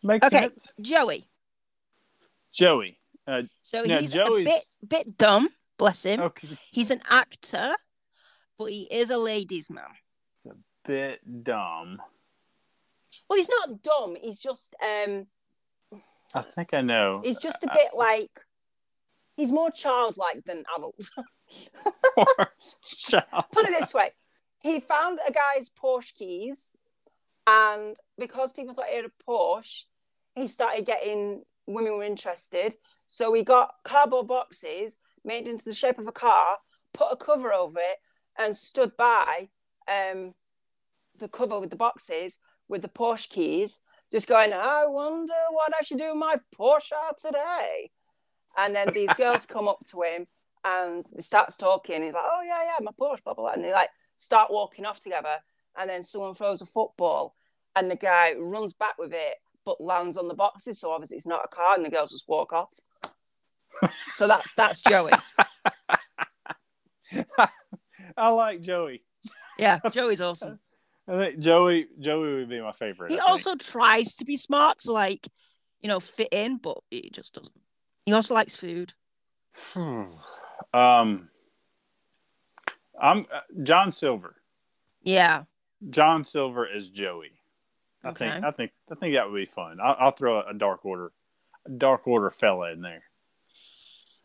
Makes 0.03 0.27
sense. 0.29 0.33
Okay. 0.35 0.43
sense. 0.43 0.73
Joey, 0.81 1.27
Joey. 2.53 2.99
Uh, 3.27 3.41
so 3.63 3.81
Now, 3.83 3.97
he's 3.97 4.13
Joey's- 4.13 4.47
a 4.47 4.49
bit 4.51 4.63
bit 4.87 5.17
dumb, 5.17 5.47
bless 5.79 6.03
him. 6.05 6.19
okay. 6.21 6.47
He's 6.71 6.91
an 6.91 7.01
actor, 7.09 7.73
but 8.59 8.65
he 8.65 8.83
is 8.91 9.09
a 9.09 9.17
ladies' 9.17 9.71
man. 9.71 9.85
Bit 10.85 11.43
dumb. 11.43 12.01
Well, 13.29 13.37
he's 13.37 13.49
not 13.49 13.81
dumb. 13.81 14.15
He's 14.21 14.39
just 14.39 14.75
um, 14.81 15.27
I 16.33 16.41
think 16.41 16.73
I 16.73 16.81
know. 16.81 17.21
he's 17.23 17.39
just 17.39 17.63
a 17.63 17.67
bit 17.73 17.91
like 17.95 18.41
he's 19.35 19.51
more 19.51 19.71
childlike 19.71 20.43
than 20.45 20.63
adult. 20.77 20.99
Child. 22.83 23.45
put 23.51 23.67
it 23.67 23.79
this 23.79 23.93
way 23.93 24.09
he 24.65 24.79
found 24.79 25.19
a 25.27 25.31
guy's 25.31 25.69
Porsche 25.69 26.15
keys, 26.15 26.71
and 27.45 27.95
because 28.17 28.51
people 28.51 28.73
thought 28.73 28.87
he 28.87 28.95
had 28.95 29.05
a 29.05 29.23
Porsche, 29.29 29.83
he 30.33 30.47
started 30.47 30.87
getting 30.87 31.43
women 31.67 31.97
were 31.97 32.03
interested. 32.03 32.75
So 33.07 33.31
he 33.33 33.43
got 33.43 33.75
cardboard 33.83 34.27
boxes 34.27 34.97
made 35.23 35.47
into 35.47 35.65
the 35.65 35.73
shape 35.73 35.99
of 35.99 36.07
a 36.07 36.11
car, 36.11 36.57
put 36.93 37.11
a 37.11 37.15
cover 37.15 37.53
over 37.53 37.77
it, 37.77 37.97
and 38.39 38.57
stood 38.57 38.97
by 38.97 39.49
um, 39.87 40.33
the 41.19 41.27
cover 41.27 41.59
with 41.59 41.69
the 41.69 41.75
boxes 41.75 42.39
with 42.67 42.81
the 42.81 42.89
Porsche 42.89 43.29
keys, 43.29 43.81
just 44.11 44.27
going, 44.27 44.53
I 44.53 44.85
wonder 44.87 45.33
what 45.51 45.73
I 45.79 45.83
should 45.83 45.97
do 45.97 46.07
with 46.07 46.17
my 46.17 46.37
Porsche 46.57 47.15
today. 47.17 47.91
And 48.57 48.75
then 48.75 48.93
these 48.93 49.13
girls 49.17 49.45
come 49.45 49.67
up 49.67 49.79
to 49.91 50.01
him 50.01 50.27
and 50.63 51.05
he 51.15 51.21
starts 51.21 51.57
talking. 51.57 52.01
He's 52.01 52.13
like, 52.13 52.23
"Oh 52.25 52.41
yeah, 52.45 52.63
yeah, 52.63 52.77
my 52.81 52.91
Porsche, 52.91 53.23
blah 53.23 53.33
blah,", 53.33 53.43
blah. 53.43 53.53
and 53.53 53.63
they 53.63 53.71
like 53.71 53.89
start 54.17 54.51
walking 54.51 54.85
off 54.85 54.99
together. 54.99 55.37
And 55.77 55.89
then 55.89 56.03
someone 56.03 56.33
throws 56.33 56.61
a 56.61 56.65
football, 56.65 57.35
and 57.75 57.91
the 57.91 57.97
guy 57.97 58.33
runs 58.33 58.73
back 58.73 58.97
with 58.97 59.13
it, 59.13 59.35
but 59.65 59.81
lands 59.81 60.15
on 60.17 60.29
the 60.29 60.33
boxes. 60.33 60.79
So 60.79 60.91
obviously 60.91 61.17
it's 61.17 61.27
not 61.27 61.45
a 61.45 61.49
car, 61.49 61.75
and 61.75 61.85
the 61.85 61.89
girls 61.89 62.11
just 62.11 62.27
walk 62.27 62.53
off. 62.53 62.73
so 64.13 64.27
that's 64.27 64.53
that's 64.55 64.81
Joey. 64.81 65.11
I 68.17 68.29
like 68.29 68.61
Joey. 68.61 69.03
Yeah, 69.59 69.79
Joey's 69.91 70.21
awesome. 70.21 70.59
I 71.07 71.17
think 71.17 71.39
Joey 71.39 71.87
Joey 71.99 72.35
would 72.35 72.49
be 72.49 72.59
my 72.61 72.71
favorite. 72.71 73.11
He 73.11 73.19
also 73.19 73.55
tries 73.55 74.15
to 74.15 74.25
be 74.25 74.35
smart 74.37 74.79
to 74.79 74.91
like, 74.91 75.27
you 75.81 75.87
know, 75.87 75.99
fit 75.99 76.29
in, 76.31 76.57
but 76.57 76.77
he 76.89 77.09
just 77.11 77.33
doesn't. 77.35 77.55
He 78.05 78.13
also 78.13 78.33
likes 78.33 78.55
food. 78.55 78.93
Hmm. 79.73 80.03
um, 80.73 81.29
I'm 82.99 83.19
uh, 83.33 83.41
John 83.63 83.91
Silver. 83.91 84.35
Yeah. 85.03 85.43
John 85.89 86.25
Silver 86.25 86.65
is 86.67 86.89
Joey. 86.89 87.31
I 88.03 88.09
Okay. 88.09 88.29
think 88.29 88.43
I 88.45 88.51
think 88.51 88.71
I 88.91 88.95
think 88.95 89.15
that 89.15 89.29
would 89.29 89.37
be 89.37 89.45
fun. 89.45 89.79
I'll, 89.81 89.95
I'll 89.99 90.11
throw 90.11 90.41
a, 90.41 90.53
Dark 90.53 90.85
Order, 90.85 91.11
a 91.65 91.69
Dark 91.69 92.07
Order 92.07 92.31
fella 92.31 92.71
in 92.71 92.81
there. 92.81 93.03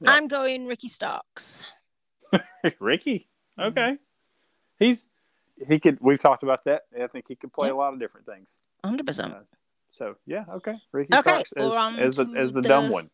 Yeah. 0.00 0.12
I'm 0.12 0.28
going 0.28 0.66
Ricky 0.66 0.88
Starks. 0.88 1.66
Ricky. 2.80 3.28
Mm-hmm. 3.58 3.68
Okay. 3.68 3.96
He's 4.78 5.08
he 5.68 5.78
could. 5.80 5.98
We've 6.00 6.20
talked 6.20 6.42
about 6.42 6.64
that. 6.64 6.82
I 7.00 7.06
think 7.06 7.26
he 7.28 7.34
could 7.36 7.52
play 7.52 7.68
Yeah. 7.68 7.74
a 7.74 7.76
lot 7.76 7.92
of 7.92 8.00
different 8.00 8.26
things. 8.26 8.58
100%. 8.84 9.32
Uh, 9.34 9.40
So 9.90 10.16
yeah, 10.26 10.44
okay. 10.56 10.74
Ricky 10.92 11.14
Okay, 11.14 11.30
Starks 11.30 11.52
we're 11.56 11.66
as, 11.66 11.72
on 11.74 11.98
as 11.98 12.16
the 12.16 12.24
as 12.36 12.52
the, 12.52 12.60
the- 12.62 12.68
dumb 12.68 12.90
one. 12.90 13.10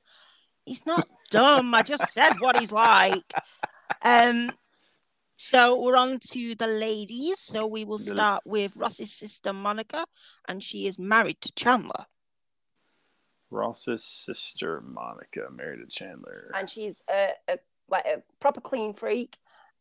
He's 0.65 0.85
not 0.85 1.07
dumb. 1.31 1.75
I 1.75 1.83
just 1.83 2.13
said 2.13 2.35
what 2.41 2.59
he's 2.59 2.73
like. 2.73 3.33
Um, 4.03 4.51
so 5.37 5.81
we're 5.81 5.97
on 5.97 6.19
to 6.33 6.55
the 6.57 6.67
ladies. 6.67 7.39
So 7.39 7.67
we 7.67 7.85
will 7.85 7.99
start 7.99 8.43
with 8.45 8.77
Ross's 8.77 9.13
sister 9.13 9.53
Monica, 9.53 10.05
and 10.49 10.61
she 10.63 10.87
is 10.89 10.99
married 10.99 11.41
to 11.43 11.53
Chandler, 11.53 12.07
Ross's 13.51 14.05
sister 14.05 14.81
Monica 14.81 15.49
married 15.53 15.81
to 15.81 15.87
Chandler. 15.87 16.51
and 16.55 16.69
she's 16.69 17.03
a, 17.09 17.29
a 17.49 17.59
like 17.89 18.05
a 18.07 18.23
proper 18.41 18.61
clean 18.61 18.93
freak, 18.93 19.37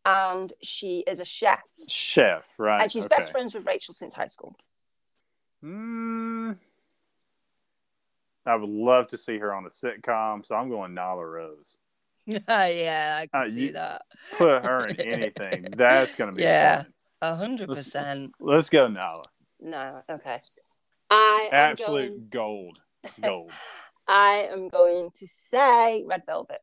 and 0.05 0.53
she 0.61 0.99
is 1.07 1.19
a 1.19 1.25
chef, 1.25 1.61
Chef, 1.87 2.45
right? 2.57 2.81
and 2.81 2.91
she's 2.91 3.05
okay. 3.05 3.15
best 3.17 3.31
friends 3.31 3.53
with 3.55 3.65
Rachel 3.65 3.93
since 3.93 4.13
high 4.13 4.27
school. 4.27 4.55
Mm, 5.63 6.57
I 8.45 8.55
would 8.55 8.69
love 8.69 9.07
to 9.07 9.17
see 9.17 9.37
her 9.39 9.53
on 9.53 9.65
a 9.65 9.69
sitcom, 9.69 10.45
so 10.45 10.55
I'm 10.55 10.69
going 10.69 10.93
Nyla 10.93 11.29
Rose. 11.31 11.77
yeah, 12.27 13.19
I 13.21 13.27
can 13.31 13.47
Uh, 13.47 13.49
see 13.49 13.71
that. 13.71 14.03
Put 14.37 14.63
her 14.63 14.87
in 14.87 14.99
anything. 15.01 15.65
That's 15.77 16.15
going 16.15 16.29
to 16.31 16.35
be 16.35 16.43
Yeah. 16.43 16.83
fun. 16.83 16.93
A 17.21 17.35
hundred 17.35 17.69
percent. 17.69 18.33
Let's 18.39 18.69
go, 18.69 18.87
Nala. 18.87 19.23
No, 19.59 20.01
okay. 20.09 20.41
I 21.09 21.49
Absolute 21.51 22.09
going, 22.09 22.27
gold. 22.29 22.79
Gold. 23.21 23.51
I 24.07 24.47
am 24.51 24.67
going 24.69 25.11
to 25.15 25.27
say 25.27 26.03
Red 26.05 26.23
Velvet. 26.27 26.61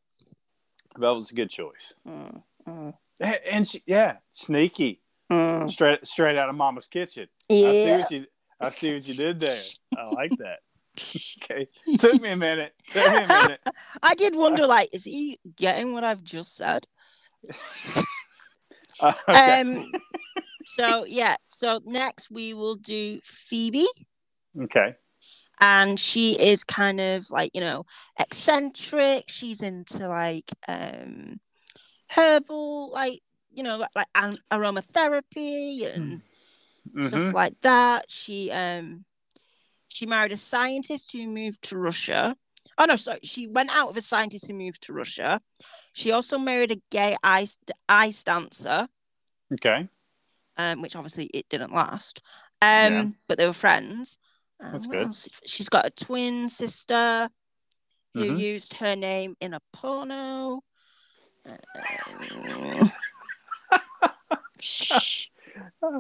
Velvet's 0.99 1.31
a 1.31 1.35
good 1.35 1.51
choice. 1.51 1.95
Mm, 2.07 2.43
mm, 2.67 2.93
And 3.21 3.67
she, 3.67 3.83
yeah, 3.87 4.17
sneaky. 4.31 5.01
mm. 5.31 5.71
Straight 5.71 6.07
straight 6.07 6.37
out 6.37 6.49
of 6.49 6.55
Mama's 6.55 6.89
kitchen. 6.89 7.29
Yeah. 7.49 7.69
I 7.69 7.73
see 7.73 7.91
what 7.91 8.11
you 8.11 8.27
I 8.61 8.71
see 8.71 8.95
what 8.95 9.09
you 9.09 9.15
did 9.15 9.41
there. 9.41 9.61
I 9.97 10.11
like 10.13 10.31
that. 10.39 10.61
okay. 11.43 11.69
Took 11.99 12.21
me 12.21 12.31
a 12.31 12.37
minute. 12.37 12.75
Took 12.89 13.11
me 13.11 13.25
a 13.25 13.29
minute. 13.29 13.61
I 14.03 14.15
did 14.15 14.37
wonder, 14.37 14.67
like, 14.67 14.91
is 14.93 15.05
he 15.05 15.41
getting 15.57 15.93
what 15.93 16.05
I've 16.05 16.23
just 16.23 16.57
said? 16.57 16.87
Uh, 19.01 19.13
okay. 19.29 19.61
Um. 19.61 19.93
so 20.65 21.05
yeah. 21.07 21.37
So 21.43 21.81
next 21.85 22.31
we 22.31 22.55
will 22.55 22.77
do 22.77 23.21
Phoebe, 23.25 23.89
okay. 24.63 24.95
and 25.61 25.99
she 25.99 26.41
is 26.41 26.63
kind 26.63 27.01
of 27.01 27.31
like 27.31 27.51
you 27.55 27.61
know 27.61 27.85
eccentric. 28.21 29.25
She's 29.29 29.61
into 29.61 30.09
like 30.09 30.51
um 30.69 31.41
herbal, 32.15 32.91
like 32.91 33.21
you 33.55 33.63
know, 33.63 33.77
like, 33.77 33.91
like 33.95 34.07
an- 34.15 34.39
aromatherapy 34.51 35.85
and 35.95 36.23
Mhm. 36.89 37.05
stuff 37.05 37.35
like 37.35 37.61
that. 37.63 38.11
She 38.11 38.51
um 38.51 39.05
she 39.89 40.07
married 40.07 40.33
a 40.33 40.37
scientist 40.37 41.13
who 41.13 41.27
moved 41.27 41.63
to 41.63 41.77
Russia. 41.79 42.37
Oh 42.79 42.87
no, 42.87 42.97
sorry. 42.97 43.21
She 43.23 43.47
went 43.47 43.75
out 43.77 43.89
with 43.89 43.99
a 43.99 44.03
scientist 44.03 44.47
who 44.47 44.55
moved 44.55 44.83
to 44.85 44.93
Russia. 44.95 45.41
She 45.93 46.11
also 46.11 46.39
married 46.39 46.73
a 46.73 46.81
gay 46.91 47.17
ice 47.23 47.57
ice 47.89 48.25
dancer, 48.25 48.89
Okay. 49.53 49.87
um, 50.57 50.81
which 50.81 50.97
obviously 50.97 51.27
it 51.35 51.47
didn't 51.51 51.75
last. 51.75 52.23
Um, 52.63 52.69
Yeah. 52.93 53.09
but 53.27 53.37
they 53.39 53.47
were 53.47 53.53
friends. 53.53 54.17
Um, 54.61 54.73
That's 54.73 54.87
good. 54.87 55.07
else? 55.07 55.29
She's 55.45 55.69
got 55.69 55.85
a 55.87 55.91
twin 55.91 56.49
sister 56.49 57.29
who 58.15 58.21
Mhm. 58.25 58.39
used 58.39 58.75
her 58.75 58.97
name 58.97 59.35
in 59.41 59.53
a 59.55 59.61
porno. 59.73 60.63
Shh. 64.61 65.29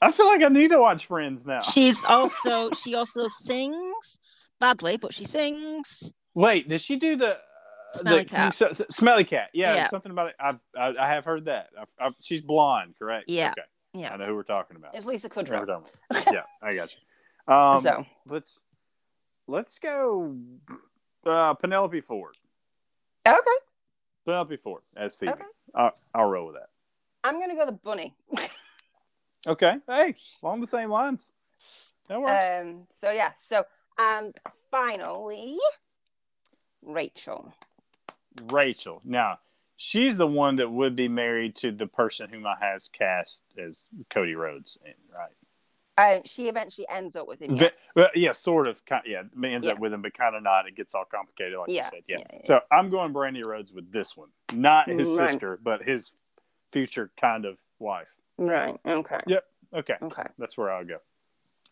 I 0.00 0.10
feel 0.12 0.26
like 0.26 0.42
I 0.42 0.48
need 0.48 0.70
to 0.70 0.78
watch 0.80 1.06
Friends 1.06 1.46
now. 1.46 1.60
She's 1.60 2.04
also 2.04 2.70
she 2.72 2.94
also 2.94 3.28
sings 3.28 4.18
badly, 4.60 4.96
but 4.96 5.14
she 5.14 5.24
sings. 5.24 6.12
Wait, 6.34 6.68
did 6.68 6.80
she 6.80 6.96
do 6.96 7.16
the 7.16 7.38
Smelly 7.94 8.24
the- 8.24 8.28
cat. 8.28 8.60
s- 8.60 8.80
s- 8.80 8.86
smelly 8.90 9.24
cat. 9.24 9.48
Yeah, 9.54 9.74
Yeah. 9.74 9.88
something 9.88 10.12
about 10.12 10.28
it. 10.28 10.34
I, 10.38 10.54
I 10.76 10.94
I 11.00 11.08
have 11.08 11.24
heard 11.24 11.46
that. 11.46 11.68
I, 11.98 12.06
I, 12.06 12.10
she's 12.20 12.42
blonde, 12.42 12.94
correct? 12.98 13.30
Yeah. 13.30 13.52
Okay. 13.52 13.62
Yeah. 13.94 14.12
I 14.12 14.16
know 14.18 14.26
who 14.26 14.34
we're 14.34 14.42
talking 14.42 14.76
about. 14.76 14.94
It's 14.94 15.06
Lisa 15.06 15.28
I 15.34 15.42
know 15.42 15.50
who 15.50 15.60
we're 15.60 15.66
Kudrow. 15.66 15.92
yeah, 16.32 16.42
I 16.62 16.74
got 16.74 16.90
you. 16.92 17.54
Um, 17.54 17.80
so 17.80 18.04
let's 18.28 18.60
let's 19.46 19.78
go. 19.78 20.36
Uh, 21.24 21.54
Penelope 21.54 22.00
Ford. 22.02 22.36
okay, 23.26 23.38
Penelope 24.26 24.58
Ford 24.58 24.82
as 24.94 25.14
Phoebe. 25.14 25.32
Okay. 25.32 25.44
I'll, 25.74 25.92
I'll 26.14 26.26
roll 26.26 26.48
with 26.48 26.56
that. 26.56 26.68
I'm 27.24 27.40
gonna 27.40 27.54
go 27.54 27.64
the 27.64 27.72
bunny. 27.72 28.14
Okay. 29.46 29.74
Hey, 29.86 30.14
along 30.42 30.60
the 30.60 30.66
same 30.66 30.90
lines. 30.90 31.32
That 32.08 32.20
works. 32.20 32.44
Um. 32.60 32.86
So 32.90 33.12
yeah. 33.12 33.30
So 33.36 33.64
and 33.98 34.34
finally, 34.70 35.56
Rachel. 36.82 37.54
Rachel. 38.50 39.00
Now, 39.04 39.38
she's 39.76 40.16
the 40.16 40.26
one 40.26 40.56
that 40.56 40.70
would 40.70 40.96
be 40.96 41.08
married 41.08 41.54
to 41.56 41.70
the 41.70 41.86
person 41.86 42.28
whom 42.30 42.46
I 42.46 42.56
has 42.60 42.88
cast 42.88 43.44
as 43.56 43.86
Cody 44.10 44.34
Rhodes, 44.34 44.76
in, 44.84 44.92
right? 45.14 45.30
Uh, 45.98 46.18
she 46.24 46.48
eventually 46.48 46.86
ends 46.90 47.16
up 47.16 47.26
with 47.26 47.40
him. 47.40 47.56
Ve- 47.56 47.70
well, 47.94 48.08
yeah, 48.14 48.32
sort 48.32 48.68
of. 48.68 48.84
Kind, 48.84 49.04
yeah, 49.06 49.22
ends 49.44 49.66
up 49.66 49.78
with 49.80 49.92
him, 49.92 50.02
but 50.02 50.12
kind 50.12 50.36
of 50.36 50.42
not. 50.42 50.66
It 50.68 50.76
gets 50.76 50.94
all 50.94 51.06
complicated, 51.10 51.58
like 51.58 51.70
Yeah, 51.70 51.86
you 51.86 51.90
said. 51.90 52.02
Yeah. 52.06 52.16
yeah, 52.18 52.24
yeah. 52.34 52.46
So 52.46 52.60
I'm 52.70 52.90
going 52.90 53.14
Brandi 53.14 53.46
Rhodes 53.46 53.72
with 53.72 53.90
this 53.90 54.14
one, 54.16 54.28
not 54.52 54.88
his 54.90 55.08
Right. 55.08 55.30
sister, 55.30 55.58
but 55.62 55.82
his 55.82 56.12
future 56.70 57.10
kind 57.18 57.46
of 57.46 57.58
wife. 57.78 58.14
Right. 58.36 58.76
Okay. 58.86 59.20
Yep. 59.26 59.44
Okay, 59.74 59.94
Okay. 60.02 60.22
that's 60.38 60.56
where 60.58 60.70
I'll 60.70 60.84
go. 60.84 60.98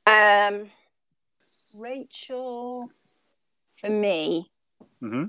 Um, 0.07 0.71
Rachel, 1.77 2.91
for 3.77 3.91
me, 3.91 4.51
hmm 5.01 5.25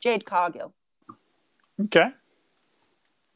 Jade 0.00 0.24
Cargill. 0.24 0.72
Okay. 1.84 2.08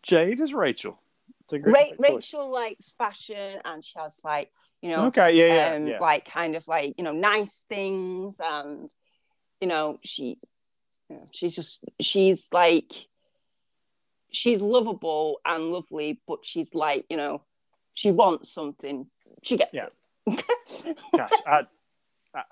Jade 0.02 0.40
is 0.40 0.52
Rachel. 0.54 1.00
It's 1.46 1.52
a 1.52 1.58
great 1.60 1.92
Ra- 1.98 2.14
Rachel 2.14 2.50
likes 2.50 2.94
fashion, 2.98 3.60
and 3.64 3.84
she 3.84 3.96
has 3.98 4.20
like 4.24 4.50
you 4.82 4.90
know, 4.90 5.06
Okay. 5.06 5.32
Yeah. 5.32 5.46
Yeah. 5.70 5.76
um, 5.76 5.86
yeah. 5.86 5.98
like 6.00 6.24
kind 6.24 6.56
of 6.56 6.66
like 6.66 6.94
you 6.98 7.04
know, 7.04 7.12
nice 7.12 7.64
things, 7.68 8.40
and 8.42 8.90
you 9.60 9.68
know, 9.68 9.98
she, 10.02 10.38
you 11.08 11.16
know, 11.16 11.24
she's 11.32 11.54
just 11.54 11.84
she's 12.00 12.48
like, 12.52 12.92
she's 14.32 14.60
lovable 14.60 15.40
and 15.46 15.70
lovely, 15.70 16.20
but 16.26 16.40
she's 16.44 16.74
like 16.74 17.06
you 17.08 17.16
know, 17.16 17.42
she 17.94 18.10
wants 18.10 18.50
something, 18.50 19.06
she 19.42 19.56
gets 19.56 19.72
Yeah. 19.72 19.86
it. 20.26 20.44
Gosh, 21.16 21.30
I, 21.46 21.60
I, 22.34 22.42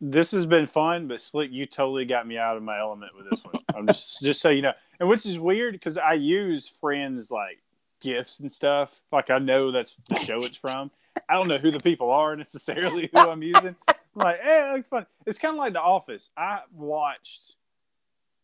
this 0.00 0.32
has 0.32 0.46
been 0.46 0.66
fun, 0.66 1.06
but 1.06 1.20
Slick, 1.20 1.50
you 1.52 1.66
totally 1.66 2.06
got 2.06 2.26
me 2.26 2.38
out 2.38 2.56
of 2.56 2.62
my 2.62 2.78
element 2.78 3.12
with 3.14 3.28
this 3.30 3.44
one. 3.44 3.62
I'm 3.74 3.86
just 3.86 4.22
just 4.22 4.40
so 4.40 4.48
you 4.48 4.62
know, 4.62 4.72
and 4.98 5.08
which 5.08 5.26
is 5.26 5.38
weird 5.38 5.74
because 5.74 5.98
I 5.98 6.14
use 6.14 6.66
friends 6.80 7.30
like 7.30 7.58
gifts 8.00 8.40
and 8.40 8.50
stuff. 8.50 9.00
Like 9.12 9.30
I 9.30 9.38
know 9.38 9.70
that's 9.70 9.94
the 10.08 10.14
show 10.26 10.36
it's 10.36 10.56
from. 10.56 10.90
I 11.28 11.34
don't 11.34 11.48
know 11.48 11.58
who 11.58 11.70
the 11.70 11.80
people 11.80 12.10
are 12.10 12.36
necessarily 12.36 13.08
who 13.12 13.18
I'm 13.18 13.42
using. 13.42 13.76
I'm 13.88 13.96
like, 14.14 14.38
eh, 14.42 14.70
it 14.70 14.76
looks 14.76 14.88
fun. 14.88 15.06
It's 15.26 15.38
kind 15.38 15.52
of 15.52 15.58
like 15.58 15.72
The 15.72 15.80
Office. 15.80 16.30
I 16.36 16.60
watched 16.74 17.54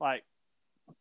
like 0.00 0.24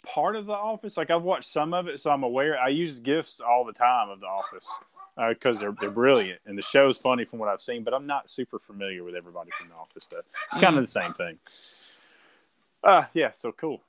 part 0.03 0.36
of 0.36 0.46
The 0.46 0.53
Office. 0.53 0.98
Like 0.98 1.10
I've 1.10 1.24
watched 1.24 1.50
some 1.50 1.74
of 1.74 1.88
it, 1.88 2.00
so 2.00 2.12
I'm 2.12 2.24
aware. 2.24 2.60
I 2.60 2.70
use 2.70 3.00
gifts 3.00 3.39
all 3.39 3.65
the 3.65 3.74
time 3.74 4.10
of 4.10 4.20
The 4.20 4.27
Office 4.27 4.67
because 5.29 5.60
they're 5.60 5.75
they're 5.79 5.91
brilliant 5.91 6.39
and 6.46 6.58
the 6.58 6.62
show's 6.62 6.98
funny 6.98 7.25
from 7.25 7.39
what 7.39 7.50
I've 7.50 7.62
seen. 7.62 7.84
But 7.84 7.93
I'm 7.93 8.08
not 8.08 8.29
super 8.29 8.60
familiar 8.60 9.03
with 9.03 9.15
everybody 9.15 9.51
from 9.58 9.70
The 9.70 9.75
Office 9.75 10.08
though. 10.08 10.22
It's 10.51 10.62
kind 10.62 10.75
of 10.77 10.84
the 10.84 10.88
same 10.88 11.13
thing. 11.13 11.38
Uh 12.84 13.05
yeah. 13.13 13.31
So 13.31 13.51
cool. 13.51 13.81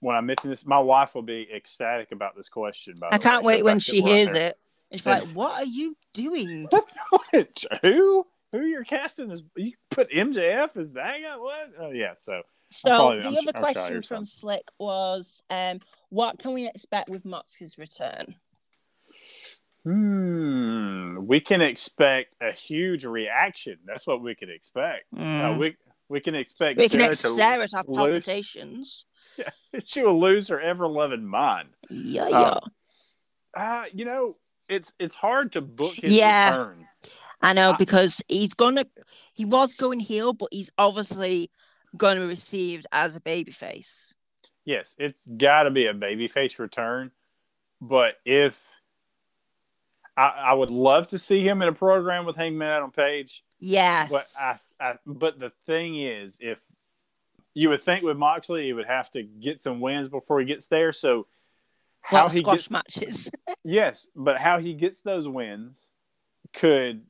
When 0.00 0.16
I 0.16 0.20
mention 0.20 0.50
this, 0.50 0.64
my 0.66 0.78
wife 0.78 1.14
will 1.14 1.22
be 1.22 1.48
ecstatic 1.54 2.12
about 2.12 2.36
this 2.36 2.48
question. 2.48 2.94
By 3.00 3.08
I 3.12 3.18
can't 3.18 3.44
way, 3.44 3.56
wait 3.56 3.64
when 3.64 3.78
she 3.80 4.00
hears 4.00 4.32
there. 4.32 4.50
it. 4.50 4.58
And 4.90 5.00
she's 5.00 5.06
like, 5.06 5.24
"What 5.28 5.52
are 5.60 5.66
you 5.66 5.96
doing?" 6.12 6.68
who? 7.82 8.26
Who 8.52 8.60
you're 8.64 8.84
casting 8.84 9.30
is 9.30 9.42
you 9.56 9.72
put 9.90 10.10
MJF 10.10 10.76
as 10.78 10.92
that 10.94 11.16
guy? 11.22 11.36
What? 11.36 11.68
Oh 11.78 11.90
yeah. 11.90 12.14
So 12.16 12.42
So 12.70 12.88
probably- 12.88 13.20
the 13.20 13.26
I'm 13.28 13.36
other 13.36 13.52
I'm 13.56 13.60
question 13.62 14.02
from. 14.02 14.24
Slick 14.24 14.62
was, 14.78 15.42
um, 15.50 15.80
"What 16.08 16.38
can 16.38 16.54
we 16.54 16.66
expect 16.68 17.10
with 17.10 17.24
Mox's 17.26 17.76
return?" 17.78 18.36
hmm, 19.84 21.16
we 21.26 21.40
can 21.40 21.60
expect 21.60 22.34
a 22.40 22.52
huge 22.52 23.04
reaction. 23.04 23.78
That's 23.86 24.06
what 24.06 24.22
we 24.22 24.34
can 24.34 24.50
expect. 24.50 25.04
Uh, 25.16 25.20
Mm. 25.20 25.58
we 25.60 25.76
we 26.08 26.20
can 26.20 26.34
expect 26.34 26.78
we 26.78 26.88
can 26.88 26.98
Sarah 27.00 27.06
expect 27.08 27.34
to 27.34 27.38
Sarah 27.38 27.68
to 27.68 27.76
have 27.76 27.88
lose- 27.88 29.04
palpitations. 29.72 29.90
she 29.90 30.02
will 30.02 30.20
lose 30.20 30.48
her 30.48 30.60
ever 30.60 30.86
loving 30.86 31.26
mind. 31.26 31.68
Yeah, 31.90 32.24
Um, 32.26 32.30
yeah. 32.30 32.58
Uh, 33.54 33.84
you 33.92 34.04
know, 34.04 34.36
it's 34.68 34.92
it's 34.98 35.14
hard 35.14 35.52
to 35.52 35.60
book 35.60 35.94
his 35.94 36.14
Yeah. 36.14 36.50
return. 36.50 36.86
I 37.40 37.52
know 37.52 37.72
because 37.74 38.22
he's 38.28 38.54
gonna. 38.54 38.84
He 39.34 39.44
was 39.44 39.72
going 39.74 40.00
heel, 40.00 40.32
but 40.32 40.48
he's 40.50 40.70
obviously 40.76 41.50
going 41.96 42.16
to 42.16 42.22
be 42.22 42.28
received 42.28 42.86
as 42.92 43.16
a 43.16 43.20
babyface. 43.20 44.14
Yes, 44.64 44.94
it's 44.98 45.24
got 45.24 45.62
to 45.62 45.70
be 45.70 45.86
a 45.86 45.94
babyface 45.94 46.58
return. 46.58 47.10
But 47.80 48.14
if 48.26 48.60
I, 50.16 50.26
I 50.48 50.52
would 50.54 50.70
love 50.70 51.06
to 51.08 51.18
see 51.18 51.42
him 51.46 51.62
in 51.62 51.68
a 51.68 51.72
program 51.72 52.26
with 52.26 52.36
Hangman 52.36 52.68
Adam 52.68 52.90
Page, 52.90 53.44
Yes. 53.60 54.10
but 54.10 54.26
I, 54.80 54.90
I 54.90 54.94
but 55.06 55.38
the 55.38 55.52
thing 55.66 56.02
is, 56.02 56.36
if 56.40 56.60
you 57.58 57.70
would 57.70 57.82
think 57.82 58.04
with 58.04 58.16
Moxley, 58.16 58.66
he 58.66 58.72
would 58.72 58.86
have 58.86 59.10
to 59.10 59.24
get 59.24 59.60
some 59.60 59.80
wins 59.80 60.08
before 60.08 60.38
he 60.38 60.46
gets 60.46 60.68
there. 60.68 60.92
So 60.92 61.26
how 62.02 62.18
well, 62.18 62.28
he 62.28 62.38
squash 62.38 62.54
gets 62.54 62.70
matches. 62.70 63.30
yes, 63.64 64.06
but 64.14 64.38
how 64.38 64.60
he 64.60 64.74
gets 64.74 65.02
those 65.02 65.26
wins 65.26 65.88
could 66.52 67.02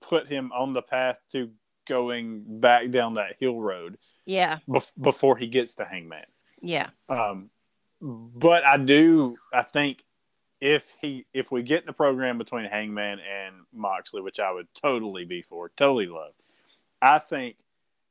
put 0.00 0.26
him 0.26 0.50
on 0.50 0.72
the 0.72 0.82
path 0.82 1.18
to 1.30 1.50
going 1.86 2.42
back 2.58 2.90
down 2.90 3.14
that 3.14 3.36
hill 3.38 3.60
road 3.60 3.96
yeah, 4.26 4.58
bef- 4.68 4.90
before 5.00 5.36
he 5.36 5.46
gets 5.46 5.76
to 5.76 5.84
Hangman. 5.84 6.26
yeah, 6.60 6.88
Um, 7.08 7.50
but 8.00 8.64
I 8.64 8.78
do. 8.78 9.36
I 9.52 9.62
think 9.62 10.02
if 10.60 10.92
he 11.00 11.24
if 11.32 11.52
we 11.52 11.62
get 11.62 11.82
in 11.82 11.86
the 11.86 11.92
program 11.92 12.36
between 12.36 12.64
Hangman 12.64 13.20
and 13.20 13.54
Moxley, 13.72 14.22
which 14.22 14.40
I 14.40 14.50
would 14.50 14.66
totally 14.74 15.24
be 15.24 15.40
for, 15.42 15.70
totally 15.76 16.06
love, 16.06 16.32
I 17.00 17.20
think 17.20 17.56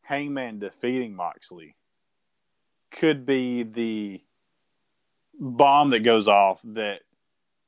Hangman 0.03 0.59
defeating 0.59 1.15
Moxley 1.15 1.75
could 2.91 3.25
be 3.25 3.63
the 3.63 4.21
bomb 5.39 5.89
that 5.89 5.99
goes 5.99 6.27
off 6.27 6.61
that 6.63 6.99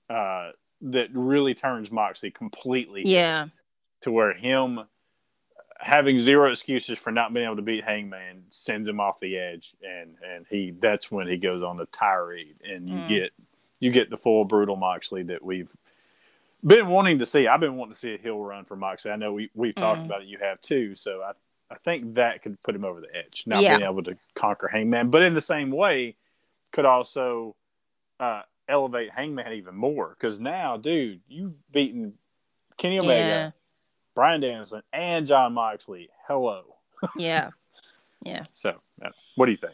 uh, 0.09 0.51
that 0.81 1.07
really 1.13 1.53
turns 1.53 1.91
Moxley 1.91 2.29
completely 2.31 3.01
yeah, 3.05 3.47
to 4.01 4.11
where 4.11 4.33
him 4.33 4.81
having 5.79 6.17
zero 6.17 6.49
excuses 6.51 6.97
for 6.99 7.11
not 7.11 7.33
being 7.33 7.45
able 7.45 7.55
to 7.55 7.61
beat 7.61 7.83
Hangman 7.83 8.43
sends 8.49 8.87
him 8.87 8.99
off 8.99 9.19
the 9.19 9.37
edge, 9.37 9.75
and 9.81 10.15
and 10.23 10.45
he 10.49 10.73
that's 10.79 11.11
when 11.11 11.27
he 11.27 11.37
goes 11.37 11.63
on 11.63 11.77
the 11.77 11.85
tirade, 11.87 12.55
and 12.63 12.87
you 12.89 12.99
Mm. 12.99 13.07
get 13.07 13.33
you 13.79 13.91
get 13.91 14.09
the 14.09 14.17
full 14.17 14.45
brutal 14.45 14.75
Moxley 14.75 15.23
that 15.23 15.43
we've 15.43 15.75
been 16.63 16.87
wanting 16.87 17.19
to 17.19 17.25
see. 17.25 17.47
I've 17.47 17.59
been 17.59 17.75
wanting 17.75 17.93
to 17.93 17.99
see 17.99 18.13
a 18.13 18.17
heel 18.17 18.39
run 18.39 18.63
for 18.65 18.75
Moxley. 18.75 19.11
I 19.11 19.15
know 19.15 19.33
we 19.33 19.49
we've 19.55 19.75
talked 19.75 20.01
Mm. 20.01 20.05
about 20.05 20.21
it. 20.21 20.27
You 20.27 20.37
have 20.39 20.61
too. 20.61 20.95
So 20.95 21.21
I 21.23 21.31
I 21.69 21.75
think 21.83 22.15
that 22.15 22.43
could 22.43 22.61
put 22.61 22.75
him 22.75 22.85
over 22.85 23.01
the 23.01 23.15
edge, 23.15 23.43
not 23.45 23.61
Yeah. 23.61 23.77
being 23.77 23.89
able 23.89 24.03
to 24.03 24.17
conquer 24.35 24.67
Hangman, 24.67 25.09
but 25.09 25.23
in 25.23 25.33
the 25.33 25.41
same 25.41 25.71
way, 25.71 26.15
could 26.71 26.85
also 26.85 27.55
uh, 28.19 28.43
elevate 28.67 29.11
Hangman 29.11 29.53
even 29.53 29.75
more 29.75 30.15
because 30.17 30.39
now, 30.39 30.77
dude, 30.77 31.21
you've 31.27 31.53
beaten 31.71 32.13
Kenny 32.77 32.99
Omega. 32.99 33.27
yeah, 33.27 33.51
Bryan 34.15 34.41
Danielson 34.41 34.81
and 34.93 35.25
Jon 35.25 35.53
Moxley. 35.53 36.09
Hello. 36.27 36.75
yeah, 37.17 37.49
yeah. 38.23 38.43
So, 38.53 38.69
uh, 39.03 39.09
what 39.35 39.45
do 39.45 39.51
you 39.51 39.57
think? 39.57 39.73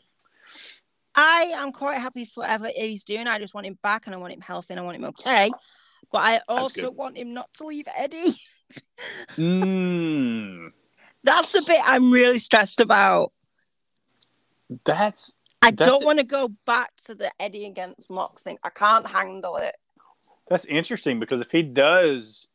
I 1.13 1.53
am 1.57 1.71
quite 1.71 1.97
happy 1.97 2.25
for 2.25 2.41
whatever 2.41 2.69
he's 2.73 3.03
doing. 3.03 3.27
I 3.27 3.37
just 3.37 3.53
want 3.53 3.67
him 3.67 3.77
back, 3.83 4.05
and 4.05 4.15
I 4.15 4.17
want 4.17 4.33
him 4.33 4.41
healthy, 4.41 4.73
and 4.73 4.79
I 4.79 4.83
want 4.83 4.95
him 4.95 5.05
okay. 5.05 5.51
But 6.11 6.19
I 6.19 6.41
also 6.47 6.89
want 6.91 7.17
him 7.17 7.33
not 7.33 7.53
to 7.55 7.65
leave 7.65 7.85
Eddie. 7.97 8.33
Mm, 9.31 10.71
That's 11.23 11.51
the 11.51 11.61
bit 11.65 11.79
I'm 11.83 12.11
really 12.11 12.39
stressed 12.39 12.81
about. 12.81 13.31
that's 14.85 15.35
I 15.61 15.71
That's 15.71 15.87
don't 15.89 16.03
want 16.05 16.19
to 16.19 16.25
go 16.25 16.49
back 16.65 16.95
to 17.05 17.13
the 17.15 17.31
Eddie 17.39 17.65
against 17.65 18.09
Mox 18.09 18.41
thing. 18.43 18.57
I 18.63 18.69
can't 18.69 19.05
handle 19.05 19.57
it. 19.57 19.75
that's 20.49 20.65
interesting 20.65 21.19
because 21.19 21.39
if 21.41 21.51
he 21.51 21.61
does 21.61 22.47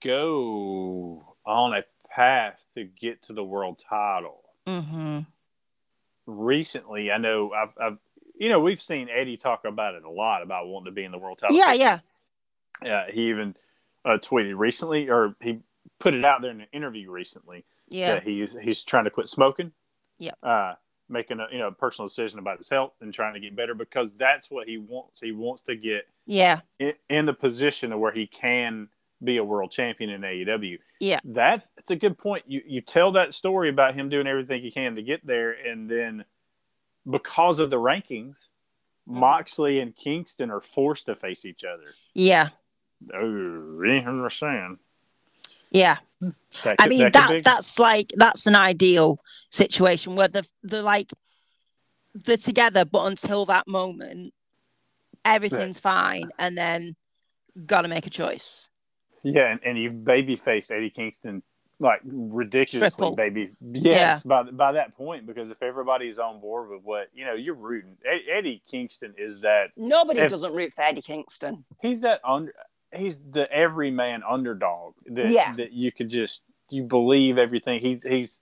go 0.00 1.34
on 1.44 1.74
a 1.74 1.82
path 2.14 2.66
to 2.74 2.84
get 2.84 3.22
to 3.24 3.32
the 3.32 3.44
world 3.44 3.82
title, 3.88 4.38
Mm-hmm. 4.66 5.20
recently, 6.26 7.10
I 7.10 7.18
know 7.18 7.50
I've, 7.52 7.72
I've 7.80 7.98
you 8.38 8.48
know 8.48 8.60
we've 8.60 8.80
seen 8.80 9.08
Eddie 9.08 9.36
talk 9.36 9.64
about 9.64 9.96
it 9.96 10.04
a 10.04 10.10
lot 10.10 10.42
about 10.42 10.68
wanting 10.68 10.86
to 10.86 10.92
be 10.92 11.02
in 11.02 11.10
the 11.10 11.18
world 11.18 11.38
title. 11.38 11.56
Yeah, 11.56 11.72
yeah, 11.72 11.98
Yeah, 12.84 13.10
he 13.10 13.28
even 13.30 13.56
uh, 14.04 14.18
tweeted 14.18 14.56
recently, 14.56 15.08
or 15.10 15.34
he 15.40 15.58
put 16.02 16.14
it 16.14 16.24
out 16.24 16.42
there 16.42 16.50
in 16.50 16.60
an 16.60 16.66
interview 16.72 17.10
recently 17.10 17.64
yeah. 17.88 18.14
that 18.14 18.24
he's 18.24 18.56
he's 18.60 18.82
trying 18.82 19.04
to 19.04 19.10
quit 19.10 19.28
smoking. 19.28 19.72
Yeah, 20.18 20.32
Uh, 20.42 20.74
making 21.08 21.40
a 21.40 21.46
you 21.52 21.58
know 21.58 21.70
personal 21.70 22.08
decision 22.08 22.38
about 22.38 22.58
his 22.58 22.68
health 22.68 22.92
and 23.00 23.12
trying 23.12 23.34
to 23.34 23.40
get 23.40 23.54
better 23.56 23.74
because 23.74 24.12
that's 24.14 24.50
what 24.50 24.68
he 24.68 24.78
wants. 24.78 25.20
He 25.20 25.32
wants 25.32 25.62
to 25.62 25.76
get 25.76 26.06
Yeah. 26.26 26.60
in, 26.78 26.92
in 27.08 27.26
the 27.26 27.32
position 27.34 27.92
of 27.92 27.98
where 28.00 28.12
he 28.12 28.26
can 28.26 28.88
be 29.22 29.36
a 29.36 29.44
world 29.44 29.70
champion 29.70 30.10
in 30.10 30.22
AEW. 30.22 30.78
Yeah. 31.00 31.20
That's 31.24 31.70
it's 31.76 31.90
a 31.90 31.96
good 31.96 32.18
point. 32.18 32.44
You 32.46 32.62
you 32.66 32.80
tell 32.80 33.12
that 33.12 33.34
story 33.34 33.68
about 33.68 33.94
him 33.94 34.08
doing 34.08 34.26
everything 34.26 34.62
he 34.62 34.70
can 34.70 34.94
to 34.96 35.02
get 35.02 35.26
there, 35.26 35.52
and 35.52 35.88
then 35.88 36.24
because 37.08 37.58
of 37.58 37.70
the 37.70 37.76
rankings, 37.78 38.48
Mm-hmm. 39.08 39.18
Moxley 39.18 39.80
and 39.80 39.96
Kingston 39.96 40.48
are 40.48 40.60
forced 40.60 41.06
to 41.06 41.16
face 41.16 41.44
each 41.44 41.64
other. 41.64 41.92
Yeah. 42.14 42.50
Oh, 43.12 43.82
understand? 43.84 44.78
Yeah. 45.72 45.96
That 46.20 46.76
I 46.78 46.84
could- 46.84 46.88
mean 46.90 47.02
could 47.04 47.12
that 47.14 47.42
that's 47.44 47.78
like 47.78 48.12
that's 48.16 48.46
an 48.46 48.54
ideal 48.54 49.18
situation 49.50 50.14
where 50.14 50.28
the 50.28 50.46
they're 50.62 50.82
like 50.82 51.10
they're 52.14 52.36
together, 52.36 52.84
but 52.84 53.06
until 53.06 53.46
that 53.46 53.66
moment, 53.66 54.34
everything's 55.24 55.78
fine, 55.80 56.30
and 56.38 56.56
then 56.56 56.94
got 57.66 57.82
to 57.82 57.88
make 57.88 58.06
a 58.06 58.10
choice. 58.10 58.68
yeah, 59.22 59.50
and, 59.52 59.60
and 59.64 59.78
you've 59.78 60.04
baby 60.04 60.36
faced 60.36 60.70
Eddie 60.70 60.90
Kingston 60.90 61.42
like 61.80 62.00
ridiculously 62.04 62.90
Triple. 62.96 63.16
baby. 63.16 63.50
Yes, 63.72 64.22
by 64.22 64.42
by 64.44 64.72
that 64.72 64.94
point, 64.94 65.26
because 65.26 65.50
if 65.50 65.62
everybody's 65.62 66.18
on 66.18 66.40
board 66.40 66.70
with 66.70 66.82
what 66.82 67.08
you 67.14 67.24
know, 67.24 67.34
you're 67.34 67.54
rooting. 67.54 67.96
Ed- 68.04 68.30
Eddie 68.38 68.62
Kingston 68.70 69.14
is 69.18 69.40
that 69.40 69.70
Nobody 69.76 70.20
If- 70.20 70.30
doesn't 70.30 70.54
root 70.54 70.72
for 70.74 70.82
Eddie 70.82 71.02
Kingston. 71.02 71.64
he's 71.80 72.02
that 72.02 72.20
under 72.24 72.52
he's 72.94 73.20
the 73.22 73.50
everyman 73.50 74.22
underdog 74.28 74.94
that 75.06 75.28
Yeah. 75.30 75.54
that 75.56 75.72
you 75.72 75.90
could 75.92 76.08
just 76.10 76.42
you 76.70 76.82
believe 76.84 77.38
everything 77.38 77.80
he's 77.80 78.02
he's 78.04 78.40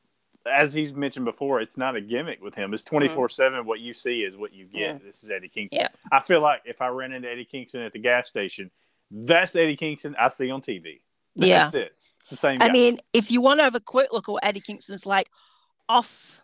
as 0.50 0.72
he's 0.72 0.92
mentioned 0.94 1.24
before 1.26 1.60
it's 1.60 1.76
not 1.76 1.96
a 1.96 2.00
gimmick 2.00 2.40
with 2.42 2.54
him 2.54 2.72
it's 2.72 2.82
24-7 2.84 3.64
what 3.64 3.78
you 3.80 3.92
see 3.92 4.20
is 4.22 4.36
what 4.36 4.52
you 4.54 4.64
get 4.66 4.80
Yeah. 4.80 4.98
this 5.04 5.22
is 5.22 5.30
eddie 5.30 5.48
kingston 5.48 5.80
Yeah. 5.80 5.88
i 6.10 6.20
feel 6.20 6.40
like 6.40 6.62
if 6.64 6.80
i 6.80 6.88
ran 6.88 7.12
into 7.12 7.28
eddie 7.30 7.44
kingston 7.44 7.82
at 7.82 7.92
the 7.92 7.98
gas 7.98 8.28
station 8.28 8.70
that's 9.10 9.54
eddie 9.56 9.76
kingston 9.76 10.14
i 10.18 10.28
see 10.30 10.50
on 10.50 10.62
tv 10.62 11.00
Yeah. 11.34 11.64
that's 11.64 11.74
it 11.74 11.92
it's 12.20 12.30
the 12.30 12.36
same 12.36 12.60
I 12.62 12.66
guy. 12.68 12.72
mean, 12.72 12.98
if 13.12 13.30
you 13.30 13.40
want 13.40 13.60
to 13.60 13.64
have 13.64 13.74
a 13.74 13.80
quick 13.80 14.12
look 14.12 14.28
at 14.28 14.32
what 14.32 14.44
Eddie 14.44 14.60
Kingston's 14.60 15.06
like 15.06 15.30
off 15.88 16.42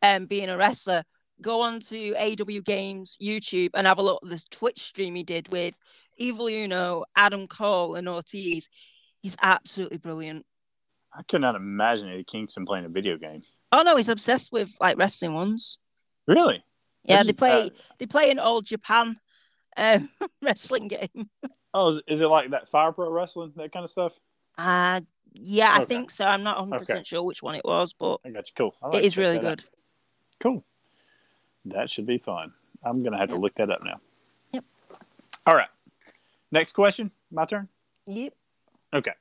um, 0.00 0.24
being 0.24 0.48
a 0.48 0.56
wrestler, 0.56 1.04
go 1.42 1.60
on 1.60 1.80
to 1.80 2.14
AEW 2.14 2.64
Games 2.64 3.18
YouTube 3.22 3.70
and 3.74 3.86
have 3.86 3.98
a 3.98 4.02
look 4.02 4.20
at 4.24 4.30
the 4.30 4.42
Twitch 4.50 4.80
stream 4.80 5.14
he 5.14 5.22
did 5.22 5.48
with 5.52 5.76
Evil 6.16 6.46
Uno, 6.48 7.04
Adam 7.16 7.46
Cole, 7.46 7.94
and 7.96 8.08
Ortiz. 8.08 8.68
He's 9.22 9.36
absolutely 9.42 9.98
brilliant. 9.98 10.44
i 11.16 11.22
could 11.22 11.40
not 11.40 11.54
imagine 11.54 12.08
eddie 12.08 12.24
kingston 12.24 12.64
playing 12.66 12.84
a 12.84 12.88
video 12.88 13.16
game 13.16 13.42
Oh 13.74 13.82
no, 13.82 13.96
he's 13.96 14.10
obsessed 14.10 14.52
with 14.52 14.70
like 14.82 14.98
wrestling 14.98 15.32
ones. 15.34 15.78
really 16.26 16.62
Yeah, 17.04 17.22
they 17.22 17.30
is- 17.30 17.36
play 17.36 17.70
they 17.98 18.06
play 18.06 18.30
an 18.30 18.38
old 18.38 18.64
Japan 18.66 19.16
um, 19.76 20.08
wrestling 20.42 20.88
game. 20.88 21.30
oh 21.72 21.88
is, 21.88 22.00
is 22.06 22.20
it 22.20 22.26
like 22.26 22.50
that 22.50 22.68
fire 22.68 22.92
pro 22.92 23.10
wrestling 23.10 23.52
that 23.56 23.72
kind 23.72 23.84
of 23.84 23.90
stuff 23.90 24.12
Uh 24.58 25.00
yeah, 25.34 25.70
I 25.72 25.86
think 25.86 26.10
so. 26.10 26.26
I'm 26.26 26.42
not 26.42 26.58
100% 26.58 27.06
sure 27.06 27.22
which 27.22 27.42
one 27.42 27.54
it 27.54 27.64
was, 27.64 27.94
but 27.94 28.20
i 28.22 28.28
got 28.28 28.46
you 28.48 28.52
cool 28.54 28.74
like 28.82 29.02
is 29.02 29.14
to 29.14 29.16
check 29.16 29.18
really 29.18 29.38
that 29.38 29.46
out. 29.46 29.56
good. 29.58 29.64
Cool. 30.40 30.64
That 31.64 31.88
should 31.88 32.04
be 32.06 32.18
fun. 32.18 32.52
I'm 32.84 33.02
gonna 33.02 33.16
have 33.18 33.30
to 33.30 33.36
look 33.36 33.54
that 33.54 33.70
up 33.70 33.82
now. 33.82 33.98
Yep. 34.52 34.64
All 35.46 35.54
right. 35.54 35.68
Next 36.52 36.72
question. 36.72 37.10
My 37.30 37.46
turn. 37.46 37.68
Yep. 38.06 38.34
Okay. 38.94 39.12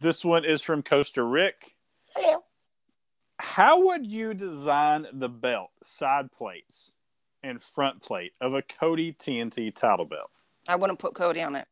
This 0.00 0.24
one 0.24 0.44
is 0.44 0.62
from 0.62 0.82
Coaster 0.82 1.26
Rick. 1.26 1.74
Hello. 2.14 2.44
How 3.38 3.84
would 3.86 4.06
you 4.06 4.32
design 4.32 5.06
the 5.12 5.28
belt, 5.28 5.70
side 5.82 6.30
plates, 6.32 6.92
and 7.42 7.60
front 7.60 8.00
plate 8.00 8.32
of 8.40 8.54
a 8.54 8.62
Cody 8.62 9.12
TNT 9.12 9.74
title 9.74 10.06
belt? 10.06 10.30
I 10.68 10.76
wouldn't 10.76 10.98
put 10.98 11.14
Cody 11.14 11.42
on 11.42 11.56
it. 11.56 11.66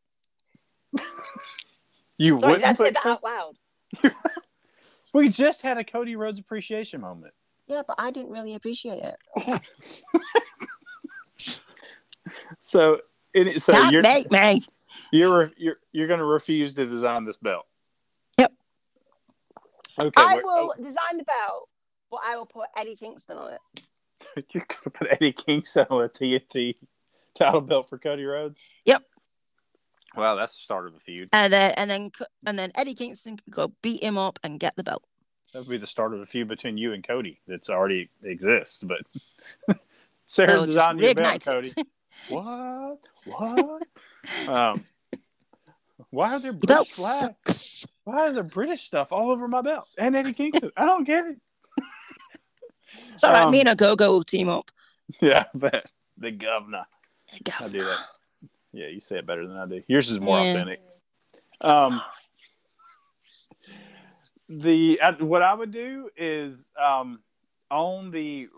You 2.18 2.38
Sorry, 2.38 2.52
wouldn't 2.52 2.68
I 2.68 2.72
say 2.74 2.84
put 2.84 2.94
that 2.94 3.06
out 3.06 3.24
loud? 3.24 3.54
We 5.14 5.28
just 5.28 5.62
had 5.62 5.78
a 5.78 5.84
Cody 5.84 6.16
Rhodes 6.16 6.40
appreciation 6.40 7.00
moment. 7.00 7.34
Yeah, 7.68 7.82
but 7.86 7.94
I 8.00 8.10
didn't 8.10 8.32
really 8.32 8.56
appreciate 8.56 9.00
it. 9.00 9.60
So, 12.60 13.00
it, 13.34 13.62
so 13.62 13.72
Can't 13.72 13.92
you're 13.92 14.02
make 14.02 14.30
me. 14.30 14.64
you're 15.12 15.52
you're 15.56 15.76
you're 15.92 16.06
going 16.06 16.20
to 16.20 16.24
refuse 16.24 16.72
to 16.74 16.84
design 16.84 17.24
this 17.24 17.36
belt. 17.36 17.66
Yep. 18.38 18.52
Okay. 19.98 20.10
I 20.16 20.34
we're- 20.36 20.42
will 20.44 20.74
oh. 20.78 20.82
design 20.82 21.18
the 21.18 21.24
belt, 21.24 21.68
but 22.10 22.20
I 22.24 22.36
will 22.36 22.46
put 22.46 22.68
Eddie 22.76 22.96
Kingston 22.96 23.38
on 23.38 23.52
it. 23.52 23.60
You're 24.52 24.64
gonna 24.66 24.90
put 24.90 25.08
Eddie 25.10 25.32
Kingston 25.32 25.86
on 25.90 26.04
a 26.04 26.08
TNT 26.08 26.76
title 27.34 27.60
belt 27.60 27.88
for 27.88 27.98
Cody 27.98 28.24
Rhodes? 28.24 28.60
Yep. 28.84 29.02
Wow, 30.16 30.36
that's 30.36 30.54
the 30.56 30.62
start 30.62 30.86
of 30.86 30.94
a 30.94 31.00
feud. 31.00 31.28
And 31.32 31.52
then 31.52 31.72
and 31.76 31.90
then 31.90 32.10
and 32.46 32.58
then 32.58 32.70
Eddie 32.74 32.94
Kingston 32.94 33.36
can 33.36 33.50
go 33.50 33.72
beat 33.82 34.02
him 34.02 34.16
up 34.16 34.38
and 34.42 34.60
get 34.60 34.76
the 34.76 34.84
belt. 34.84 35.04
That 35.52 35.60
would 35.60 35.68
be 35.68 35.76
the 35.76 35.86
start 35.86 36.14
of 36.14 36.20
a 36.20 36.26
feud 36.26 36.48
between 36.48 36.78
you 36.78 36.92
and 36.92 37.06
Cody 37.06 37.40
that's 37.46 37.70
already 37.70 38.10
exists. 38.22 38.82
But 38.82 39.02
Sarah's 40.26 40.52
They'll 40.52 40.60
just 40.60 40.66
designed 40.66 41.00
your 41.00 41.14
belt, 41.14 41.44
Cody. 41.44 41.70
What? 42.28 42.98
What? 43.24 43.82
um, 44.48 44.84
why 46.10 46.34
are 46.34 46.40
there 46.40 46.52
British 46.52 46.66
belt 46.66 46.88
flags? 46.88 47.36
sucks. 47.44 47.86
Why 48.04 48.26
is 48.28 48.34
there 48.34 48.42
British 48.42 48.82
stuff 48.82 49.12
all 49.12 49.30
over 49.30 49.48
my 49.48 49.62
belt? 49.62 49.88
And 49.98 50.14
Eddie 50.16 50.32
Kingston. 50.32 50.70
I 50.76 50.84
don't 50.84 51.04
get 51.04 51.24
it. 51.26 51.36
It's 53.12 53.24
all 53.24 53.32
right. 53.32 53.44
Um, 53.44 53.50
Me 53.52 53.60
and 53.60 53.68
a 53.68 53.76
go 53.76 53.96
go 53.96 54.10
will 54.12 54.24
team 54.24 54.48
up. 54.48 54.70
Yeah, 55.20 55.44
but 55.54 55.84
the 56.18 56.30
governor. 56.30 56.84
I 57.60 57.68
do 57.68 57.84
that. 57.84 57.98
Yeah, 58.72 58.86
you 58.88 59.00
say 59.00 59.18
it 59.18 59.26
better 59.26 59.46
than 59.46 59.56
I 59.56 59.66
do. 59.66 59.82
Yours 59.86 60.10
is 60.10 60.20
more 60.20 60.36
Yeah. 60.38 60.50
authentic. 60.50 60.80
Um, 61.60 62.00
the 64.48 65.00
I, 65.00 65.12
what 65.12 65.42
I 65.42 65.54
would 65.54 65.70
do 65.70 66.10
is 66.16 66.68
um, 66.80 67.20
on 67.70 68.10
the 68.10 68.48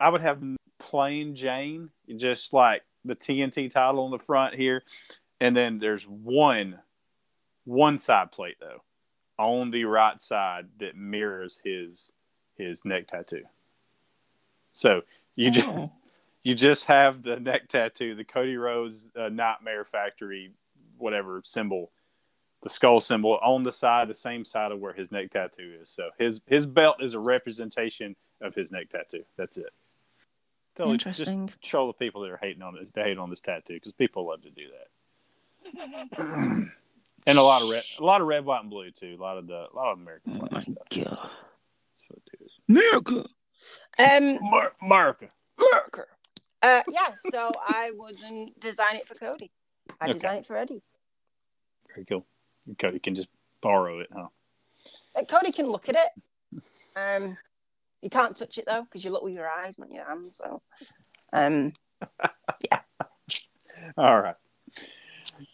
I 0.00 0.08
would 0.08 0.20
have 0.20 0.42
plain 0.78 1.34
Jane, 1.34 1.90
just 2.16 2.52
like 2.52 2.82
the 3.08 3.16
TNT 3.16 3.70
title 3.70 4.04
on 4.04 4.10
the 4.10 4.18
front 4.18 4.54
here, 4.54 4.84
and 5.40 5.56
then 5.56 5.78
there's 5.78 6.04
one 6.04 6.78
one 7.64 7.98
side 7.98 8.32
plate 8.32 8.56
though 8.60 8.82
on 9.38 9.70
the 9.70 9.84
right 9.84 10.20
side 10.20 10.66
that 10.78 10.96
mirrors 10.96 11.60
his 11.64 12.12
his 12.56 12.84
neck 12.84 13.06
tattoo. 13.08 13.44
So 14.70 15.02
you 15.36 15.50
just 15.50 15.68
Oh. 15.68 15.92
you 16.42 16.54
just 16.54 16.84
have 16.86 17.22
the 17.22 17.38
neck 17.38 17.68
tattoo, 17.68 18.14
the 18.14 18.24
Cody 18.24 18.56
Rhodes 18.56 19.10
uh, 19.18 19.28
Nightmare 19.28 19.84
Factory, 19.84 20.52
whatever 20.96 21.42
symbol, 21.44 21.92
the 22.62 22.70
skull 22.70 23.00
symbol 23.00 23.38
on 23.42 23.62
the 23.62 23.72
side, 23.72 24.08
the 24.08 24.14
same 24.14 24.44
side 24.44 24.72
of 24.72 24.80
where 24.80 24.92
his 24.92 25.12
neck 25.12 25.30
tattoo 25.30 25.78
is. 25.80 25.90
So 25.90 26.10
his 26.18 26.40
his 26.46 26.66
belt 26.66 27.02
is 27.02 27.14
a 27.14 27.20
representation 27.20 28.16
of 28.40 28.54
his 28.54 28.72
neck 28.72 28.88
tattoo. 28.90 29.24
That's 29.36 29.56
it. 29.56 29.72
Totally 30.78 30.94
Interesting. 30.94 31.48
Just 31.48 31.60
troll 31.60 31.88
the 31.88 31.92
people 31.92 32.22
that 32.22 32.30
are 32.30 32.38
hating 32.40 32.62
on 32.62 32.76
it, 32.76 32.88
they 32.94 33.02
hate 33.02 33.18
on 33.18 33.30
this 33.30 33.40
tattoo 33.40 33.74
because 33.74 33.92
people 33.92 34.28
love 34.28 34.42
to 34.42 34.50
do 34.50 34.68
that. 34.70 36.18
and 37.26 37.38
a 37.38 37.42
lot 37.42 37.62
of 37.62 37.68
red, 37.68 37.82
a 37.98 38.04
lot 38.04 38.20
of 38.20 38.28
red, 38.28 38.44
white, 38.44 38.60
and 38.60 38.70
blue 38.70 38.90
too. 38.92 39.16
A 39.18 39.20
lot 39.20 39.38
of 39.38 39.48
the, 39.48 39.66
a 39.72 39.74
lot 39.74 39.90
of 39.92 39.98
American 39.98 40.40
Oh 40.40 40.48
my 40.52 40.60
stuff. 40.60 40.76
god. 40.94 41.30
That's 41.30 42.04
what 42.08 42.20
it 42.32 42.40
is. 42.44 42.52
America. 42.68 43.24
Um 43.98 44.38
Mar- 44.48 44.72
America. 44.80 45.28
America. 45.58 46.04
Uh 46.62 46.82
yeah, 46.88 47.12
so 47.16 47.52
I 47.66 47.90
wouldn't 47.96 48.60
design 48.60 48.94
it 48.96 49.08
for 49.08 49.14
Cody. 49.16 49.50
I 50.00 50.04
Okay. 50.04 50.12
design 50.12 50.36
it 50.38 50.46
for 50.46 50.56
Eddie. 50.56 50.82
Very 51.92 52.06
cool. 52.06 52.24
Cody 52.78 53.00
can 53.00 53.16
just 53.16 53.28
borrow 53.60 53.98
it, 53.98 54.10
huh? 54.14 54.28
Uh, 55.16 55.24
Cody 55.24 55.50
can 55.50 55.66
look 55.66 55.88
at 55.88 55.96
it. 55.96 56.62
Um 56.96 57.36
you 58.02 58.10
can't 58.10 58.36
touch 58.36 58.58
it 58.58 58.64
though, 58.66 58.82
because 58.84 59.04
you 59.04 59.10
look 59.10 59.22
with 59.22 59.34
your 59.34 59.48
eyes, 59.48 59.78
not 59.78 59.90
your 59.90 60.06
hands. 60.08 60.36
So 60.36 60.62
um 61.32 61.72
yeah. 62.70 62.80
All 63.96 64.20
right. 64.20 64.36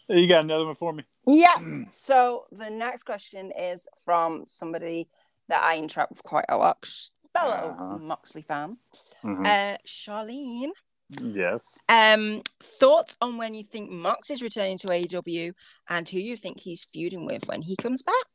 You 0.09 0.27
got 0.27 0.43
another 0.43 0.65
one 0.65 0.75
for 0.75 0.93
me? 0.93 1.03
Yeah. 1.27 1.55
So 1.89 2.45
the 2.51 2.69
next 2.69 3.03
question 3.03 3.51
is 3.57 3.87
from 4.03 4.43
somebody 4.47 5.07
that 5.47 5.61
I 5.63 5.77
interact 5.77 6.11
with 6.11 6.23
quite 6.23 6.45
a 6.49 6.57
lot. 6.57 6.87
Fellow 7.33 7.75
Uh-huh. 7.77 7.97
Moxley 7.97 8.41
fan, 8.41 8.77
Mhm. 9.23 9.45
uh, 9.45 9.77
Charlene. 9.85 10.71
yes. 11.09 11.77
Um, 11.89 12.41
thoughts 12.61 13.17
on 13.21 13.37
when 13.37 13.53
you 13.53 13.63
think 13.63 13.91
Mox 13.91 14.29
is 14.29 14.41
returning 14.41 14.77
to 14.79 14.87
AEW 14.87 15.53
and 15.89 16.07
who 16.09 16.17
you 16.19 16.37
think 16.37 16.61
he's 16.61 16.83
feuding 16.85 17.25
with 17.25 17.47
when 17.47 17.61
he 17.61 17.75
comes 17.75 18.01
back? 18.01 18.25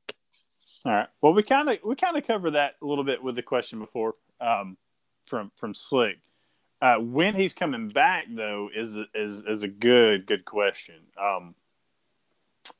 All 0.85 0.93
right. 0.93 1.09
Well, 1.21 1.35
we 1.35 1.43
kind 1.43 1.69
of 1.69 1.79
we 1.85 1.95
kind 1.95 2.17
of 2.17 2.27
covered 2.27 2.53
that 2.53 2.77
a 2.83 2.87
little 2.87 3.05
bit 3.05 3.23
with 3.23 3.35
the 3.35 3.43
question 3.43 3.79
before 3.79 4.15
um, 4.41 4.77
from 5.27 5.53
from 5.57 5.75
Slick. 5.75 6.19
Uh, 6.83 6.97
when 6.97 7.35
he's 7.35 7.53
coming 7.53 7.89
back, 7.89 8.27
though, 8.31 8.71
is 8.75 8.97
is 9.15 9.43
is 9.47 9.63
a 9.63 9.69
good 9.69 10.27
good 10.27 10.45
question. 10.45 10.97
Um, 11.21 11.55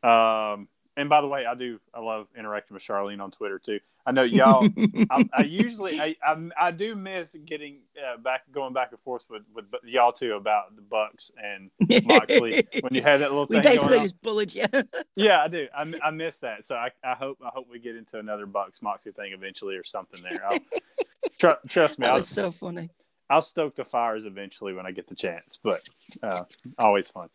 um, 0.09 0.69
and 1.01 1.09
by 1.09 1.23
the 1.23 1.27
way, 1.27 1.47
I 1.47 1.55
do. 1.55 1.81
I 1.95 2.01
love 2.01 2.27
interacting 2.37 2.75
with 2.75 2.83
Charlene 2.83 3.23
on 3.23 3.31
Twitter 3.31 3.59
too. 3.59 3.81
I 4.05 4.13
know 4.13 4.23
y'all. 4.23 4.67
I, 5.11 5.25
I 5.33 5.43
usually, 5.43 5.99
I, 5.99 6.15
I, 6.23 6.49
I 6.61 6.71
do 6.73 6.95
miss 6.95 7.35
getting 7.47 7.79
uh, 7.97 8.19
back, 8.19 8.43
going 8.53 8.75
back 8.75 8.91
and 8.91 9.01
forth 9.01 9.25
with 9.31 9.43
with 9.55 9.65
y'all 9.83 10.13
too 10.13 10.35
about 10.35 10.77
the 10.77 10.83
Bucks 10.83 11.31
and 11.43 11.71
Moxley 12.05 12.67
when 12.81 12.95
you 12.95 13.01
had 13.01 13.21
that 13.21 13.31
little. 13.31 13.47
we 13.49 13.57
thing 13.57 13.63
basically 13.63 13.89
going 13.89 14.01
on. 14.01 14.05
just 14.05 14.21
bullied 14.23 14.55
you. 14.55 14.65
Yeah, 15.17 15.43
I 15.43 15.49
do. 15.49 15.69
I, 15.75 15.93
I 16.05 16.11
miss 16.11 16.39
that. 16.39 16.67
So 16.67 16.75
I, 16.75 16.91
I 17.03 17.15
hope 17.15 17.39
I 17.43 17.49
hope 17.49 17.67
we 17.71 17.79
get 17.79 17.97
into 17.97 18.19
another 18.19 18.45
Bucks 18.45 18.83
Moxley 18.83 19.13
thing 19.13 19.33
eventually 19.33 19.77
or 19.77 19.85
something 19.85 20.21
there. 20.23 20.41
I'll, 20.47 20.59
tr- 21.39 21.69
trust 21.69 21.99
me, 21.99 22.07
that 22.07 22.13
I'll, 22.13 22.23
so 22.23 22.51
funny. 22.51 22.91
I'll 23.31 23.43
stoke 23.43 23.75
the 23.75 23.85
fires 23.85 24.27
eventually 24.27 24.75
when 24.75 24.87
I 24.87 24.91
get 24.93 25.07
the 25.07 25.15
chance. 25.15 25.59
But 25.63 25.89
uh, 26.23 26.45
always 26.79 27.09
fun. 27.09 27.31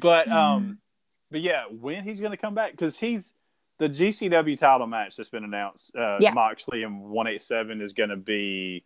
But 0.00 0.28
um, 0.28 0.78
but 1.30 1.40
yeah, 1.40 1.64
when 1.70 2.04
he's 2.04 2.20
going 2.20 2.30
to 2.32 2.36
come 2.36 2.54
back 2.54 2.72
because 2.72 2.98
he's 2.98 3.34
the 3.78 3.88
GCW 3.88 4.58
title 4.58 4.86
match 4.86 5.16
that's 5.16 5.28
been 5.28 5.44
announced. 5.44 5.94
Uh, 5.94 6.16
Yeah. 6.20 6.32
Moxley 6.32 6.82
and 6.82 7.02
one 7.10 7.26
eight 7.26 7.42
seven 7.42 7.80
is 7.80 7.92
going 7.92 8.08
to 8.10 8.16
be 8.16 8.84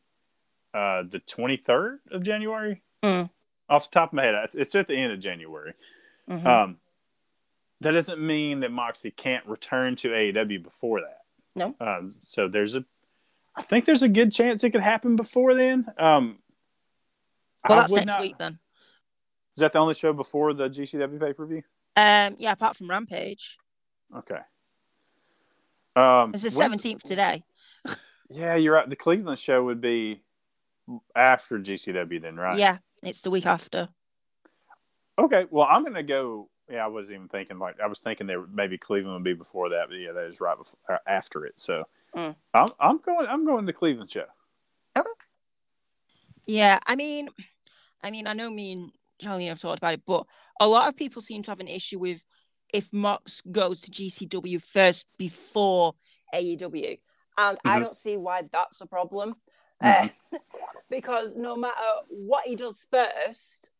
uh 0.74 1.02
the 1.08 1.20
twenty 1.20 1.56
third 1.56 2.00
of 2.10 2.22
January. 2.22 2.82
Mm. 3.02 3.30
Off 3.68 3.90
the 3.90 3.94
top 3.94 4.10
of 4.10 4.14
my 4.14 4.24
head, 4.24 4.34
it's- 4.54 4.74
at 4.74 4.88
the 4.88 4.96
end 4.96 5.12
of 5.12 5.20
January. 5.20 5.74
Mhm. 6.28 6.46
Um, 6.46 6.76
that 7.80 7.92
doesn't 7.92 8.20
mean 8.20 8.60
that 8.60 8.70
Moxley 8.70 9.10
can't 9.10 9.46
return 9.46 9.96
to 9.96 10.08
AEW 10.12 10.62
before 10.62 11.00
that. 11.00 11.22
No. 11.56 11.74
Um, 11.80 12.16
so 12.20 12.46
there's 12.46 12.74
a, 12.74 12.84
I 13.56 13.62
think 13.62 13.84
there's 13.84 14.02
a 14.02 14.08
good 14.08 14.30
chance 14.32 14.62
it 14.62 14.70
could 14.70 14.82
happen 14.82 15.16
before 15.16 15.54
then. 15.54 15.86
Um, 15.98 16.38
well, 17.68 17.78
I 17.78 17.82
that's 17.82 17.92
next 17.94 18.06
not- 18.06 18.20
week 18.20 18.38
then. 18.38 18.58
Is 19.56 19.60
that 19.60 19.72
the 19.72 19.78
only 19.78 19.94
show 19.94 20.12
before 20.12 20.52
the 20.54 20.68
GCW 20.68 21.18
pay 21.18 21.32
per 21.32 21.46
view? 21.46 21.62
Um, 21.96 22.36
yeah, 22.38 22.52
apart 22.52 22.76
from 22.76 22.88
Rampage, 22.88 23.58
Okay. 24.16 24.40
Um, 25.96 26.32
it's 26.34 26.42
the 26.44 26.50
seventeenth 26.50 27.02
today. 27.02 27.42
Yeah, 28.32 28.54
you're 28.54 28.74
right. 28.74 28.88
The 28.88 28.94
Cleveland 28.94 29.40
show 29.40 29.64
would 29.64 29.80
be 29.80 30.22
after 31.16 31.58
GCW, 31.58 32.22
then, 32.22 32.36
right? 32.36 32.56
Yeah, 32.60 32.78
it's 33.02 33.22
the 33.22 33.30
week 33.30 33.44
after. 33.44 33.88
Okay. 35.18 35.46
Well, 35.50 35.66
I'm 35.68 35.82
gonna 35.82 36.04
go. 36.04 36.48
Yeah, 36.70 36.84
I 36.84 36.86
wasn't 36.86 37.16
even 37.16 37.28
thinking 37.28 37.58
like 37.58 37.80
I 37.80 37.88
was 37.88 37.98
thinking 37.98 38.28
there 38.28 38.46
maybe 38.46 38.78
Cleveland 38.78 39.14
would 39.14 39.24
be 39.24 39.34
before 39.34 39.70
that, 39.70 39.88
but 39.88 39.96
yeah, 39.96 40.12
that 40.12 40.26
is 40.26 40.40
right 40.40 40.56
before 40.56 40.78
uh, 40.88 40.98
after 41.08 41.44
it. 41.44 41.54
So 41.56 41.88
Mm. 42.14 42.36
I'm 42.54 42.68
I'm 42.78 42.98
going 42.98 43.26
I'm 43.26 43.44
going 43.44 43.66
to 43.66 43.72
Cleveland 43.72 44.12
show. 44.12 44.26
Yeah, 46.46 46.78
I 46.86 46.94
mean, 46.96 47.28
I 48.02 48.10
mean, 48.10 48.26
I 48.26 48.32
know 48.32 48.50
me 48.50 48.72
and 48.72 48.92
Charlene 49.20 49.48
have 49.48 49.60
talked 49.60 49.78
about 49.78 49.94
it, 49.94 50.02
but 50.06 50.26
a 50.60 50.66
lot 50.68 50.88
of 50.88 50.96
people 50.96 51.22
seem 51.22 51.42
to 51.44 51.50
have 51.50 51.60
an 51.60 51.68
issue 51.68 51.98
with 51.98 52.24
if 52.72 52.92
Mox 52.92 53.42
goes 53.50 53.80
to 53.82 53.90
GCW 53.90 54.62
first 54.62 55.12
before 55.18 55.94
AEW, 56.34 56.98
and 57.38 57.58
I 57.64 57.78
Mhm. 57.78 57.82
don't 57.82 57.96
see 57.96 58.16
why 58.16 58.42
that's 58.50 58.80
a 58.80 58.86
problem. 58.86 59.34
Uh, 59.80 60.08
because 60.90 61.32
no 61.36 61.56
matter 61.56 61.82
what 62.08 62.46
he 62.46 62.54
does 62.56 62.86
first, 62.90 63.70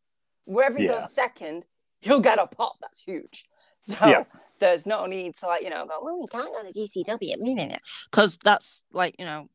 wherever 0.44 0.78
he 0.78 0.84
Yeah. 0.84 1.00
goes 1.00 1.12
second, 1.12 1.66
he'll 2.00 2.20
get 2.20 2.38
a 2.38 2.46
pop 2.46 2.76
that's 2.80 3.00
huge. 3.02 3.46
So 3.86 4.08
Yeah. 4.08 4.24
there's 4.58 4.84
no 4.84 5.06
need 5.06 5.34
to 5.36 5.46
like 5.46 5.62
you 5.62 5.70
know 5.70 5.86
go 5.86 5.98
well 6.02 6.20
we 6.20 6.26
can't 6.26 6.52
go 6.52 6.62
to 6.62 6.70
GCW 6.70 7.38
Meaning 7.38 7.70
it. 7.70 7.80
because 8.10 8.36
that's 8.44 8.84
like 8.92 9.16
you 9.18 9.24
know 9.24 9.48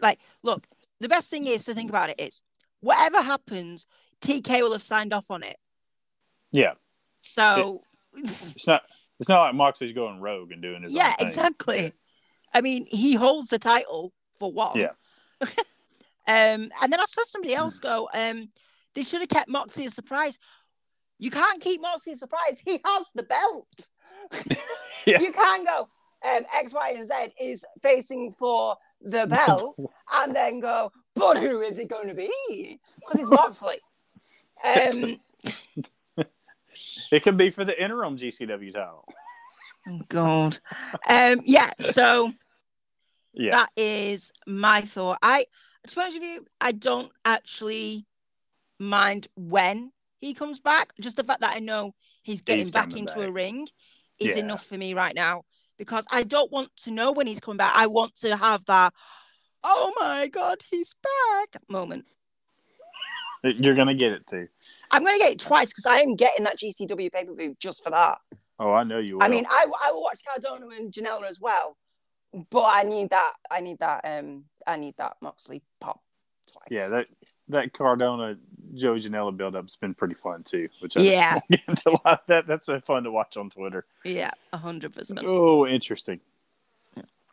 like 0.00 0.18
look 0.42 0.66
the 1.00 1.08
best 1.10 1.28
thing 1.30 1.46
is 1.46 1.64
to 1.64 1.74
think 1.74 1.90
about 1.90 2.08
it 2.08 2.18
is 2.18 2.42
whatever 2.80 3.20
happens 3.20 3.86
TK 4.24 4.60
will 4.60 4.72
have 4.72 4.82
signed 4.82 5.12
off 5.12 5.30
on 5.30 5.42
it 5.42 5.56
Yeah, 6.52 6.74
so 7.20 7.82
it's 8.14 8.66
not 8.66 8.82
it's 9.20 9.28
not 9.28 9.40
like 9.42 9.54
Moxley's 9.54 9.92
going 9.92 10.20
rogue 10.20 10.52
and 10.52 10.62
doing 10.62 10.82
his 10.82 10.92
yeah 10.92 11.08
own 11.08 11.14
thing. 11.16 11.26
exactly 11.26 11.92
I 12.52 12.60
mean 12.60 12.86
he 12.88 13.14
holds 13.14 13.48
the 13.48 13.58
title 13.58 14.12
for 14.38 14.52
one 14.52 14.76
Yeah. 14.78 14.90
um 15.40 15.50
and 16.26 16.92
then 16.92 17.00
I 17.00 17.04
saw 17.06 17.22
somebody 17.24 17.54
else 17.54 17.78
go 17.78 18.08
um 18.14 18.48
they 18.94 19.02
should 19.02 19.20
have 19.20 19.28
kept 19.28 19.48
Moxley 19.48 19.86
a 19.86 19.90
surprise 19.90 20.38
you 21.18 21.30
can't 21.30 21.60
keep 21.60 21.80
Moxley 21.80 22.14
a 22.14 22.16
surprise 22.16 22.60
he 22.64 22.78
has 22.84 23.06
the 23.14 23.22
belt 23.24 23.88
Yeah. 25.06 25.20
you 25.20 25.32
can't 25.32 25.66
go 25.66 25.88
um, 26.26 26.46
X, 26.56 26.72
Y, 26.72 26.94
and 26.96 27.06
Z 27.06 27.12
is 27.38 27.66
facing 27.82 28.30
for 28.32 28.76
the 29.02 29.26
belt 29.26 29.78
and 30.14 30.34
then 30.34 30.58
go, 30.60 30.90
but 31.14 31.36
who 31.36 31.60
is 31.60 31.76
it 31.76 31.90
going 31.90 32.08
to 32.08 32.14
be? 32.14 32.80
Because 32.98 33.20
it's 33.20 33.30
Moxley. 33.30 33.76
Um, 34.64 35.20
It 37.12 37.22
could 37.22 37.36
be 37.36 37.50
for 37.50 37.64
the 37.64 37.80
interim 37.80 38.16
GCW 38.16 38.72
title. 38.72 39.04
oh 39.88 40.00
God. 40.08 40.58
Um, 41.08 41.38
yeah, 41.44 41.70
so 41.78 42.32
Yeah, 43.32 43.50
that 43.52 43.70
is 43.76 44.32
my 44.46 44.80
thought. 44.80 45.18
I, 45.22 45.44
to 45.86 45.94
be 45.94 46.00
honest 46.00 46.18
with 46.18 46.28
you, 46.28 46.46
I 46.60 46.72
don't 46.72 47.12
actually 47.24 48.06
mind 48.80 49.28
when 49.36 49.92
he 50.20 50.34
comes 50.34 50.60
back. 50.60 50.92
Just 51.00 51.16
the 51.16 51.24
fact 51.24 51.42
that 51.42 51.54
I 51.56 51.60
know 51.60 51.94
he's 52.22 52.42
getting 52.42 52.64
He's 52.64 52.70
back 52.72 52.96
into 52.96 53.20
a 53.20 53.30
ring 53.30 53.68
is 54.18 54.36
Yeah. 54.36 54.42
enough 54.42 54.64
for 54.64 54.76
me 54.76 54.94
right 54.94 55.14
now 55.14 55.42
because 55.78 56.06
I 56.10 56.24
don't 56.24 56.50
want 56.50 56.74
to 56.78 56.90
know 56.90 57.12
when 57.12 57.26
he's 57.26 57.40
coming 57.40 57.58
back. 57.58 57.72
I 57.74 57.86
want 57.86 58.16
to 58.16 58.36
have 58.36 58.64
that, 58.66 58.92
oh 59.62 59.92
my 60.00 60.28
God, 60.28 60.58
he's 60.68 60.94
back 60.94 61.62
moment. 61.68 62.04
You're 63.52 63.74
gonna 63.74 63.94
get 63.94 64.12
it 64.12 64.26
too. 64.26 64.48
I'm 64.90 65.02
going 65.04 65.18
to 65.18 65.24
get 65.24 65.32
it 65.32 65.40
twice 65.40 65.68
because 65.68 65.86
I 65.86 65.98
am 65.98 66.14
getting 66.14 66.44
that 66.44 66.58
GCW 66.58 67.12
pay 67.12 67.24
per 67.24 67.34
view 67.34 67.56
just 67.58 67.82
for 67.82 67.90
that. 67.90 68.18
Oh, 68.60 68.70
I 68.72 68.84
know 68.84 68.98
you 68.98 69.16
will. 69.16 69.22
I 69.24 69.28
mean, 69.28 69.44
I, 69.48 69.66
I 69.84 69.90
will 69.90 70.02
watch 70.02 70.20
Cardona 70.24 70.68
and 70.76 70.92
Janela 70.92 71.24
as 71.28 71.40
well, 71.40 71.76
but 72.50 72.64
I 72.64 72.84
need 72.84 73.10
that. 73.10 73.32
I 73.50 73.60
need 73.60 73.78
that. 73.80 74.02
Um, 74.04 74.44
I 74.66 74.76
need 74.76 74.94
that 74.98 75.16
Moxley 75.20 75.62
pop 75.80 76.00
twice. 76.52 76.68
Yeah, 76.70 76.88
that- 76.88 77.08
that 77.48 77.72
Cardona 77.72 78.36
Joe 78.74 78.94
Janela 78.94 79.36
build 79.36 79.56
up's 79.56 79.76
been 79.76 79.94
pretty 79.94 80.14
fun 80.14 80.44
too. 80.44 80.68
Which 80.80 80.96
I 80.96 81.00
Yeah. 81.00 81.38
get 81.50 81.84
a 81.86 81.90
lot. 82.04 82.26
That 82.28 82.46
that's 82.46 82.66
been 82.66 82.80
fun 82.80 83.02
to 83.04 83.10
watch 83.10 83.36
on 83.36 83.50
Twitter. 83.50 83.84
yeah, 84.04 84.30
a 84.52 84.56
hundred 84.58 84.92
percent. 84.94 85.20
Oh, 85.24 85.66
interesting. 85.66 86.20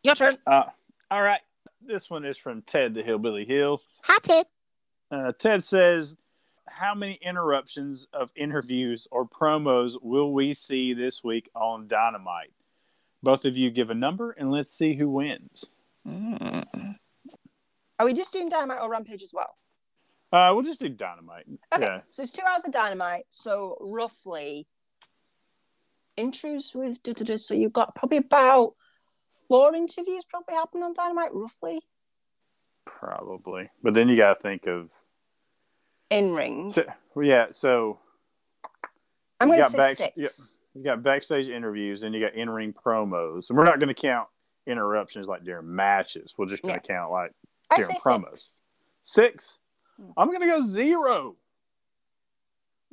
Your 0.04 0.16
turn. 0.16 0.34
Uh, 0.48 0.64
all 1.12 1.22
right. 1.22 1.42
This 1.86 2.10
one 2.10 2.26
is 2.26 2.38
from 2.38 2.64
Ted 2.64 2.94
the 2.96 3.04
Hillbilly 3.04 3.46
Hill. 3.46 3.82
Hi, 4.04 4.18
it. 4.40 4.48
Uh, 5.12 5.34
Ted 5.38 5.64
says, 5.64 6.18
How 6.68 6.96
many 6.96 7.20
interruptions 7.22 8.08
of 8.14 8.32
interviews 8.36 9.08
or 9.12 9.28
promos 9.28 10.02
will 10.02 10.32
we 10.34 10.54
see 10.54 10.94
this 10.94 11.24
week 11.24 11.50
on 11.54 11.88
Dynamite? 11.88 12.54
Both 13.22 13.46
of 13.46 13.58
you 13.58 13.70
give 13.70 13.90
a 13.90 13.94
number 13.96 14.32
and 14.32 14.52
let's 14.52 14.72
see 14.72 14.96
who 14.96 15.10
wins. 15.10 15.66
Mm. 16.08 16.96
Are 18.00 18.06
we 18.06 18.14
just 18.14 18.34
doing 18.34 18.50
Dynamite 18.50 18.82
or 18.82 18.90
Rampage 18.90 19.22
as 19.22 19.32
well? 19.34 19.54
Uh, 20.34 20.52
we'll 20.54 20.64
just 20.64 20.80
do 20.80 20.90
Dynamite. 20.90 21.46
Okay, 21.74 21.84
Yeah. 21.84 22.02
so 22.10 22.24
it's 22.24 22.32
two 22.32 22.42
hours 22.50 22.64
of 22.66 22.72
Dynamite. 22.72 23.26
So 23.30 23.78
roughly, 23.82 24.66
intros 26.18 26.74
with 26.74 26.98
so 27.42 27.54
you've 27.54 27.74
got 27.74 27.96
probably 27.96 28.18
about 28.18 28.74
four 29.50 29.76
interviews 29.76 30.26
probably 30.26 30.56
happening 30.56 30.84
on 30.84 30.94
Dynamite, 30.94 31.34
roughly 31.34 31.82
Probably. 32.86 33.70
But 33.84 33.94
then 33.94 34.10
you 34.10 34.18
got 34.18 34.36
to 34.36 34.40
think 34.42 34.68
of. 34.68 34.92
in 36.10 36.34
ring. 36.34 36.72
So, 36.72 36.84
yeah, 37.22 37.48
so 37.52 38.00
I'm 39.40 39.48
going 39.48 39.62
to 39.62 39.70
say 39.70 39.78
back- 39.78 39.98
six. 39.98 40.60
you 40.74 40.84
got 40.84 41.04
backstage 41.04 41.48
interviews 41.48 42.04
and 42.04 42.14
you 42.14 42.22
got 42.22 42.36
in 42.36 42.50
ring 42.50 42.74
promos. 42.74 43.50
And 43.50 43.58
we're 43.58 43.66
not 43.66 43.80
going 43.80 43.94
to 43.94 44.00
count 44.00 44.28
interruptions 44.68 45.28
like 45.28 45.44
during 45.44 45.74
matches. 45.76 46.34
We're 46.38 46.46
just 46.48 46.64
going 46.64 46.76
to 46.76 46.82
count 46.82 47.12
like 47.12 47.32
during 47.76 47.92
promos. 47.98 48.30
six. 48.38 48.62
six. 49.04 49.60
Hmm. 49.98 50.12
I'm 50.18 50.28
going 50.30 50.42
to 50.42 50.48
go 50.48 50.64
zero. 50.64 51.34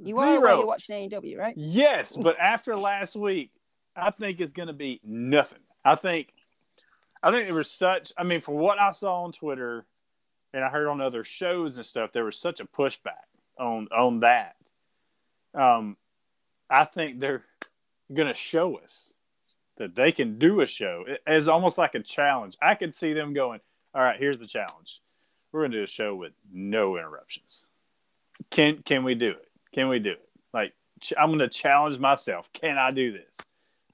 You 0.00 0.18
are 0.18 0.36
aware 0.36 0.54
you're 0.56 0.66
watching 0.66 1.10
AEW, 1.10 1.36
right? 1.38 1.54
Yes, 1.56 2.14
but 2.14 2.38
after 2.40 2.76
last 2.76 3.16
week, 3.16 3.50
I 3.96 4.12
think 4.12 4.40
it's 4.40 4.52
going 4.52 4.68
to 4.68 4.72
be 4.72 5.00
nothing. 5.02 5.58
I 5.84 5.96
think, 5.96 6.32
I 7.22 7.30
think 7.30 7.46
there 7.46 7.54
was 7.54 7.70
such. 7.70 8.12
I 8.16 8.22
mean, 8.24 8.40
for 8.40 8.56
what 8.56 8.78
I 8.80 8.92
saw 8.92 9.24
on 9.24 9.32
Twitter, 9.32 9.84
and 10.52 10.64
I 10.64 10.68
heard 10.68 10.86
on 10.88 11.00
other 11.00 11.24
shows 11.24 11.76
and 11.76 11.84
stuff, 11.86 12.12
there 12.12 12.24
was 12.24 12.38
such 12.38 12.60
a 12.60 12.64
pushback 12.66 13.26
on 13.58 13.88
on 13.88 14.20
that. 14.20 14.56
Um, 15.54 15.96
I 16.70 16.84
think 16.84 17.20
they're 17.20 17.44
going 18.12 18.28
to 18.28 18.34
show 18.34 18.76
us 18.76 19.12
that 19.76 19.94
they 19.94 20.12
can 20.12 20.38
do 20.38 20.60
a 20.60 20.66
show 20.66 21.04
It- 21.06 21.22
as 21.26 21.48
almost 21.48 21.78
like 21.78 21.94
a 21.94 22.00
challenge. 22.00 22.56
I 22.60 22.74
could 22.74 22.94
see 22.94 23.12
them 23.12 23.32
going, 23.32 23.60
"All 23.94 24.02
right, 24.02 24.18
here's 24.18 24.38
the 24.38 24.46
challenge. 24.46 25.00
We're 25.52 25.60
going 25.62 25.72
to 25.72 25.78
do 25.78 25.82
a 25.84 25.86
show 25.86 26.14
with 26.14 26.32
no 26.52 26.96
interruptions. 26.98 27.64
Can 28.50 28.82
can 28.82 29.02
we 29.04 29.14
do 29.14 29.30
it? 29.30 29.48
Can 29.72 29.88
we 29.88 29.98
do 29.98 30.12
it? 30.12 30.28
Like 30.52 30.74
ch- 31.00 31.14
I'm 31.18 31.28
going 31.28 31.38
to 31.40 31.48
challenge 31.48 31.98
myself. 31.98 32.52
Can 32.52 32.78
I 32.78 32.90
do 32.90 33.12
this? 33.12 33.36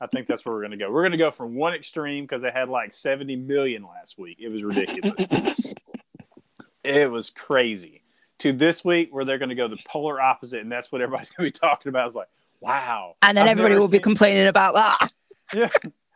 I 0.00 0.06
think 0.06 0.26
that's 0.26 0.44
where 0.44 0.54
we're 0.54 0.60
going 0.60 0.72
to 0.72 0.76
go. 0.76 0.90
We're 0.90 1.02
going 1.02 1.12
to 1.12 1.18
go 1.18 1.30
from 1.30 1.54
one 1.54 1.74
extreme 1.74 2.24
because 2.24 2.42
they 2.42 2.50
had 2.50 2.68
like 2.68 2.92
70 2.92 3.36
million 3.36 3.84
last 3.84 4.18
week. 4.18 4.38
It 4.40 4.48
was 4.48 4.64
ridiculous. 4.64 5.60
it 6.84 7.10
was 7.10 7.30
crazy. 7.30 8.02
To 8.40 8.52
this 8.52 8.84
week 8.84 9.08
where 9.12 9.24
they're 9.24 9.38
going 9.38 9.50
to 9.50 9.54
go 9.54 9.68
the 9.68 9.78
polar 9.88 10.20
opposite, 10.20 10.60
and 10.60 10.70
that's 10.70 10.90
what 10.90 11.00
everybody's 11.00 11.30
going 11.30 11.50
to 11.50 11.54
be 11.54 11.58
talking 11.66 11.88
about. 11.88 12.06
It's 12.06 12.16
like, 12.16 12.28
wow. 12.60 13.14
And 13.22 13.36
then 13.36 13.44
I've 13.44 13.52
everybody 13.52 13.74
never 13.74 13.82
will 13.82 13.88
be 13.88 14.00
complaining 14.00 14.48
about 14.48 14.74
that. 14.74 15.08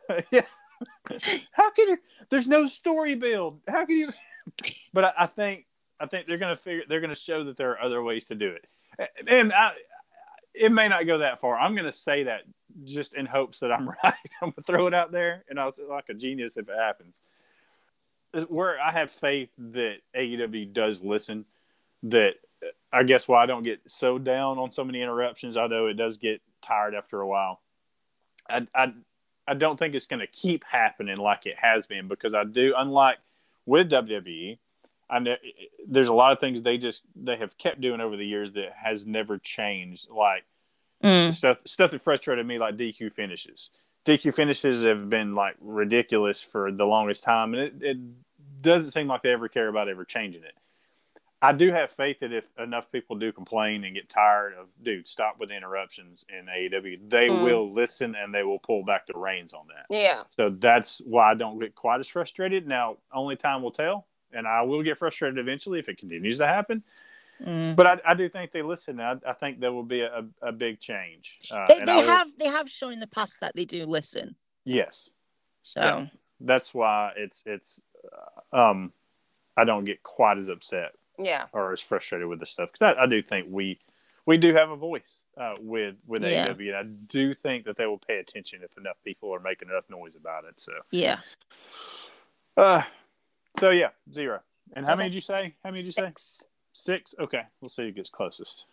yeah, 0.09 0.21
yeah. 0.31 0.41
How 1.53 1.71
can 1.71 1.87
you? 1.89 1.97
There's 2.29 2.47
no 2.47 2.67
story 2.67 3.15
build. 3.15 3.61
How 3.67 3.85
can 3.85 3.97
you? 3.97 4.11
But 4.93 5.05
I, 5.05 5.13
I 5.19 5.25
think 5.25 5.65
I 5.99 6.05
think 6.05 6.27
they're 6.27 6.37
gonna 6.37 6.55
figure. 6.55 6.83
They're 6.87 7.01
gonna 7.01 7.15
show 7.15 7.45
that 7.45 7.57
there 7.57 7.71
are 7.71 7.81
other 7.81 8.01
ways 8.03 8.25
to 8.25 8.35
do 8.35 8.49
it, 8.49 8.65
and 9.27 9.51
I, 9.51 9.71
it 10.59 10.71
may 10.71 10.89
not 10.89 11.07
go 11.07 11.19
that 11.19 11.39
far. 11.39 11.57
I'm 11.57 11.75
gonna 11.75 11.91
say 11.91 12.23
that 12.23 12.41
just 12.83 13.15
in 13.15 13.25
hopes 13.25 13.59
that 13.59 13.71
I'm 13.71 13.89
right. 14.03 14.13
I'm 14.41 14.51
gonna 14.51 14.65
throw 14.65 14.87
it 14.87 14.93
out 14.93 15.11
there, 15.11 15.45
and 15.49 15.59
I'll 15.59 15.73
like 15.89 16.09
a 16.09 16.13
genius 16.13 16.57
if 16.57 16.69
it 16.69 16.75
happens. 16.77 17.21
Where 18.47 18.79
I 18.79 18.91
have 18.91 19.09
faith 19.09 19.49
that 19.57 19.97
AEW 20.15 20.71
does 20.73 21.03
listen. 21.03 21.45
That 22.03 22.33
uh, 22.63 22.67
I 22.91 23.03
guess 23.03 23.27
why 23.27 23.43
I 23.43 23.45
don't 23.45 23.63
get 23.63 23.79
so 23.87 24.17
down 24.19 24.59
on 24.59 24.71
so 24.71 24.83
many 24.83 25.01
interruptions, 25.01 25.57
although 25.57 25.87
it 25.87 25.95
does 25.95 26.17
get 26.17 26.41
tired 26.61 26.93
after 26.93 27.21
a 27.21 27.27
while. 27.27 27.61
I 28.49 28.67
I, 28.75 28.93
I 29.47 29.53
don't 29.55 29.79
think 29.79 29.95
it's 29.95 30.05
going 30.05 30.19
to 30.19 30.27
keep 30.27 30.63
happening 30.63 31.17
like 31.17 31.45
it 31.45 31.55
has 31.59 31.87
been 31.87 32.07
because 32.07 32.33
I 32.35 32.43
do. 32.43 32.75
Unlike 32.77 33.17
with 33.65 33.89
WWE, 33.89 34.59
I 35.09 35.19
know 35.19 35.35
there's 35.87 36.07
a 36.07 36.13
lot 36.13 36.31
of 36.31 36.39
things 36.39 36.61
they 36.61 36.77
just 36.77 37.03
they 37.15 37.35
have 37.37 37.57
kept 37.57 37.81
doing 37.81 37.99
over 38.01 38.15
the 38.15 38.25
years 38.25 38.51
that 38.53 38.73
has 38.81 39.05
never 39.05 39.37
changed. 39.37 40.09
Like 40.09 40.43
Mm. 41.03 41.31
stuff 41.33 41.59
stuff 41.65 41.91
that 41.91 42.01
frustrated 42.03 42.45
me, 42.45 42.59
like 42.59 42.75
DQ 42.75 43.11
finishes. 43.13 43.69
DQ 44.05 44.33
finishes 44.35 44.83
have 44.83 45.09
been 45.09 45.33
like 45.33 45.55
ridiculous 45.61 46.41
for 46.41 46.71
the 46.73 46.85
longest 46.85 47.23
time, 47.23 47.53
and 47.53 47.63
it, 47.63 47.73
it 47.81 47.97
doesn't 48.61 48.91
seem 48.91 49.07
like 49.07 49.21
they 49.23 49.31
ever 49.31 49.47
care 49.47 49.69
about 49.69 49.87
ever 49.87 50.03
changing 50.03 50.43
it. 50.43 50.55
I 51.41 51.53
do 51.53 51.71
have 51.71 51.89
faith 51.89 52.19
that 52.19 52.33
if 52.33 52.49
enough 52.57 52.91
people 52.91 53.15
do 53.15 53.31
complain 53.31 53.85
and 53.85 53.95
get 53.95 54.09
tired 54.09 54.55
of, 54.55 54.67
dude, 54.83 55.07
stop 55.07 55.39
with 55.39 55.47
the 55.49 55.55
interruptions 55.55 56.25
in 56.27 56.47
AEW, 56.49 56.99
they 57.09 57.29
Mm. 57.29 57.43
will 57.43 57.71
listen 57.71 58.13
and 58.13 58.35
they 58.35 58.43
will 58.43 58.59
pull 58.59 58.83
back 58.83 59.07
the 59.07 59.17
reins 59.17 59.53
on 59.53 59.67
that. 59.67 59.85
Yeah. 59.89 60.23
So 60.35 60.49
that's 60.49 60.99
why 61.05 61.31
I 61.31 61.35
don't 61.35 61.57
get 61.57 61.75
quite 61.75 62.01
as 62.01 62.09
frustrated. 62.09 62.67
Now, 62.67 62.97
only 63.13 63.37
time 63.37 63.61
will 63.61 63.71
tell, 63.71 64.05
and 64.33 64.47
I 64.47 64.61
will 64.63 64.83
get 64.83 64.97
frustrated 64.97 65.37
eventually 65.37 65.79
if 65.79 65.89
it 65.89 65.97
continues 65.97 66.37
to 66.39 66.47
happen. 66.47 66.83
Mm. 67.45 67.75
But 67.75 67.87
I, 67.87 67.97
I 68.05 68.13
do 68.15 68.27
think 68.27 68.51
they 68.51 68.61
listen. 68.61 68.99
I, 68.99 69.15
I 69.25 69.33
think 69.33 69.59
there 69.61 69.71
will 69.71 69.83
be 69.83 70.01
a, 70.01 70.25
a 70.41 70.51
big 70.51 70.79
change. 70.79 71.37
Uh, 71.51 71.65
They, 71.67 71.79
they 71.85 71.91
I 71.91 71.95
will- 71.97 72.07
have 72.07 72.27
they 72.37 72.47
have 72.47 72.69
shown 72.69 72.91
in 72.93 72.99
the 72.99 73.07
past 73.07 73.39
that 73.41 73.55
they 73.55 73.65
do 73.65 73.85
listen. 73.85 74.35
yes. 74.65 75.11
So 75.61 75.81
Yeah. 75.81 76.05
That's 76.41 76.73
why 76.73 77.11
it's 77.17 77.43
it's 77.45 77.81
uh, 78.53 78.57
um 78.57 78.93
I 79.57 79.65
don't 79.65 79.83
get 79.85 80.03
quite 80.03 80.37
as 80.37 80.47
upset 80.47 80.93
Yeah. 81.17 81.45
or 81.53 81.73
as 81.73 81.81
frustrated 81.81 82.27
with 82.27 82.39
the 82.39 82.45
stuff 82.45 82.71
because 82.71 82.95
I, 82.97 83.03
I 83.03 83.07
do 83.07 83.21
think 83.21 83.47
we 83.49 83.77
we 84.25 84.37
do 84.37 84.53
have 84.53 84.69
a 84.69 84.75
voice 84.75 85.21
uh, 85.37 85.55
with 85.59 85.95
with 86.07 86.23
Yeah. 86.23 86.47
AEW, 86.49 86.67
and 86.69 86.75
I 86.77 86.83
do 86.83 87.33
think 87.33 87.65
that 87.65 87.77
they 87.77 87.85
will 87.87 87.97
pay 87.97 88.19
attention 88.19 88.61
if 88.63 88.77
enough 88.77 88.97
people 89.03 89.33
are 89.33 89.39
making 89.39 89.69
enough 89.69 89.89
noise 89.89 90.15
about 90.15 90.43
it. 90.45 90.59
So, 90.59 90.71
yeah, 90.91 91.19
uh, 92.57 92.83
so 93.59 93.69
yeah, 93.71 93.89
zero. 94.11 94.39
And 94.73 94.85
how 94.85 94.93
Okay. 94.93 94.97
many 94.99 95.09
did 95.09 95.15
you 95.15 95.21
say? 95.21 95.55
How 95.63 95.71
many 95.71 95.83
did 95.83 95.87
you 95.87 95.91
say? 95.93 96.05
Six. 96.07 96.47
Six. 96.73 97.15
Okay, 97.19 97.41
we'll 97.61 97.69
see 97.69 97.83
who 97.83 97.91
gets 97.91 98.09
closest. 98.09 98.65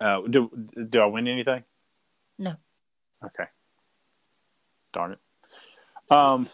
Uh, 0.00 0.22
do 0.22 0.50
do 0.88 1.00
I 1.00 1.06
win 1.06 1.28
anything? 1.28 1.64
No. 2.38 2.54
Okay. 3.24 3.44
Darn 4.92 5.12
it. 5.12 5.18
Um. 6.10 6.48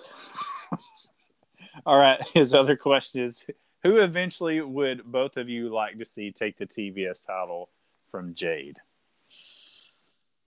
all 1.87 1.97
right. 1.97 2.21
His 2.35 2.55
other 2.55 2.77
question 2.77 3.23
is: 3.23 3.45
Who 3.83 3.99
eventually 3.99 4.61
would 4.61 5.05
both 5.05 5.37
of 5.37 5.49
you 5.49 5.69
like 5.73 5.99
to 5.99 6.05
see 6.05 6.33
take 6.33 6.59
the 6.59 6.67
TBS 6.67 7.27
title 7.27 7.71
from 8.11 8.35
Jade? 8.35 8.79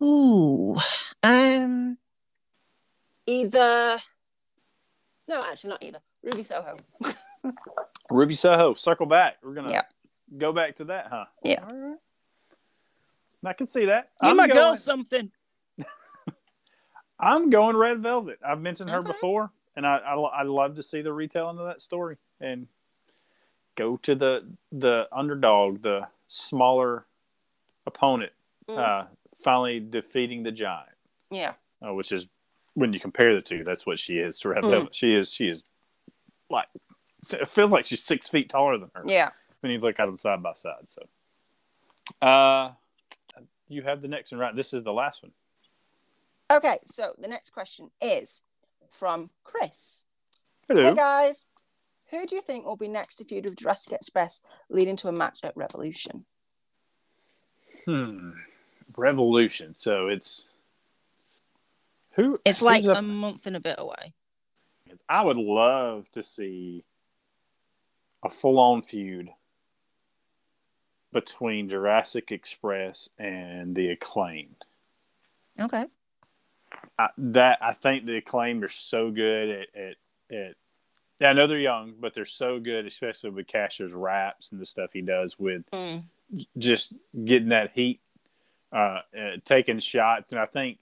ooh, 0.02 0.76
um, 1.24 1.98
Either. 3.26 4.00
No, 5.30 5.40
actually, 5.40 5.70
not 5.70 5.84
either. 5.84 6.00
Ruby 6.24 6.42
Soho. 6.42 6.78
Ruby 8.10 8.34
Soho. 8.34 8.74
Circle 8.76 9.06
back. 9.08 9.38
We're 9.44 9.54
gonna 9.54 9.72
Yeah. 9.72 9.82
go 10.38 10.54
back 10.54 10.76
to 10.78 10.86
that, 10.86 11.08
huh? 11.10 11.26
Yeah. 11.44 11.66
All 11.70 11.78
right. 11.78 11.98
I 13.46 13.54
can 13.54 13.68
see 13.68 13.86
that. 13.86 14.12
give 14.22 14.32
I'm 14.32 14.38
my 14.38 14.48
going- 14.48 14.58
girl 14.58 14.76
something. 14.76 15.32
I'm 17.20 17.50
going 17.50 17.76
Red 17.76 18.00
Velvet. 18.00 18.40
I've 18.46 18.62
mentioned 18.62 18.90
her 18.90 19.00
Okay. 19.00 19.08
before, 19.12 19.52
and 19.76 19.86
I, 19.86 19.98
I 19.98 20.16
I 20.16 20.44
love 20.44 20.76
to 20.76 20.84
see 20.84 21.02
the 21.02 21.14
retelling 21.14 21.58
of 21.60 21.66
that 21.66 21.82
story 21.82 22.18
and 22.40 22.68
go 23.76 23.98
to 23.98 24.16
the 24.16 24.46
the 24.72 25.08
underdog, 25.12 25.82
the 25.82 26.08
smaller 26.28 27.06
opponent, 27.86 28.32
Mm. 28.68 28.78
uh, 28.78 29.08
finally 29.44 29.82
defeating 29.82 30.44
the 30.44 30.52
giant, 30.52 30.96
Yeah. 31.30 31.54
uh, 31.86 31.94
which 31.94 32.14
is 32.14 32.30
when 32.76 32.94
you 32.94 33.00
compare 33.02 33.36
the 33.36 33.42
two, 33.42 33.64
that's 33.66 33.86
what 33.86 34.00
she 34.00 34.20
is 34.20 34.40
to 34.40 34.50
Red 34.50 34.64
Mm. 34.64 34.70
Velvet. 34.70 34.96
She 34.96 35.14
is 35.14 35.34
she 35.34 35.50
is 35.50 35.64
like 36.54 36.68
it 37.32 37.50
feels 37.50 37.72
like 37.72 37.86
she's 37.86 38.04
six 38.04 38.30
feet 38.30 38.50
taller 38.50 38.78
than 38.78 38.90
her 38.96 39.04
Yeah. 39.06 39.30
when 39.62 39.72
you 39.72 39.80
look 39.80 40.00
at 40.00 40.06
them 40.06 40.18
side 40.18 40.42
by 40.42 40.54
side. 40.54 40.88
So, 40.90 41.02
uh, 42.26 42.72
you 43.68 43.82
have 43.82 44.02
the 44.02 44.08
next 44.08 44.32
one 44.32 44.40
right. 44.40 44.56
This 44.56 44.74
is 44.74 44.84
the 44.84 44.94
last 44.94 45.24
one. 45.24 45.32
Okay, 46.52 46.78
so 46.86 47.14
the 47.18 47.28
next 47.28 47.50
question 47.52 47.90
is 48.02 48.44
from 48.90 49.30
Chris. 49.44 50.06
Hello. 50.68 50.84
Hey 50.84 50.94
guys, 50.96 51.48
who 52.12 52.26
do 52.26 52.36
you 52.36 52.42
think 52.42 52.66
will 52.66 52.76
be 52.76 52.88
next 52.88 53.16
to 53.18 53.26
feud 53.26 53.46
with 53.46 53.58
Jurassic 53.58 53.94
Express 53.94 54.42
leading 54.70 54.96
to 54.98 55.08
a 55.08 55.12
match 55.12 55.40
at 55.44 55.56
Revolution? 55.58 56.26
Hmm. 57.86 58.32
Revolution. 58.96 59.74
So 59.78 60.08
it's 60.08 60.48
who? 62.12 62.38
It's 62.46 62.62
like 62.62 62.86
up- 62.86 62.98
a 62.98 63.02
month 63.02 63.48
and 63.48 63.56
a 63.56 63.60
bit 63.60 63.76
away. 63.80 64.14
I 65.10 65.24
would 65.24 65.38
love 65.38 66.12
to 66.14 66.24
see 66.24 66.84
a 68.24 68.30
full-on 68.30 68.82
feud 68.84 69.30
between 71.12 71.70
Jurassic 71.70 72.32
Express 72.32 73.10
and 73.20 73.76
the 73.76 73.90
Acclaimed. 73.90 74.66
Okay. 75.60 75.86
I, 76.98 77.10
that 77.18 77.60
I 77.62 77.74
think 77.74 78.06
the 78.06 78.18
Acclaimed 78.18 78.64
are 78.64 78.70
so 78.70 79.12
good 79.12 79.50
at 79.50 79.76
at, 79.80 79.96
at 80.36 80.56
yeah, 81.20 81.30
I 81.30 81.34
know 81.34 81.46
they're 81.48 81.60
young, 81.60 81.94
but 82.00 82.14
they're 82.16 82.26
so 82.26 82.60
good, 82.60 82.86
especially 82.88 83.30
with 83.30 83.48
Caster's 83.48 83.94
raps 83.94 84.52
and 84.52 84.60
the 84.60 84.66
stuff 84.66 84.90
he 84.94 85.02
does 85.02 85.38
with 85.38 85.64
Mm. 85.72 86.04
just 86.58 86.94
getting 87.26 87.50
that 87.50 87.72
heat, 87.76 88.00
uh, 88.72 89.02
uh, 89.18 89.38
taking 89.46 89.78
shots, 89.80 90.32
and 90.32 90.42
I 90.42 90.48
think 90.48 90.80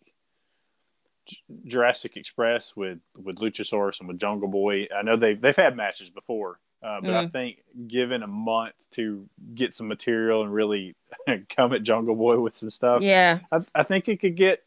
Jurassic 1.65 2.17
Express 2.17 2.75
with 2.75 2.99
with 3.17 3.37
Luchasaurus 3.37 3.99
and 3.99 4.07
with 4.07 4.19
Jungle 4.19 4.47
Boy. 4.49 4.87
I 4.95 5.01
know 5.03 5.15
they've 5.17 5.39
they've 5.39 5.55
had 5.55 5.77
matches 5.77 6.09
before, 6.09 6.59
uh, 6.83 6.99
but 7.01 7.13
I 7.13 7.27
think 7.27 7.59
given 7.87 8.23
a 8.23 8.27
month 8.27 8.73
to 8.91 9.27
get 9.53 9.73
some 9.73 9.87
material 9.87 10.43
and 10.43 10.53
really 10.53 10.95
come 11.55 11.73
at 11.73 11.83
Jungle 11.83 12.15
Boy 12.15 12.39
with 12.39 12.53
some 12.53 12.71
stuff, 12.71 12.99
Yeah. 13.01 13.39
I, 13.51 13.59
I 13.75 13.83
think 13.83 14.07
it 14.09 14.19
could 14.19 14.35
get 14.35 14.63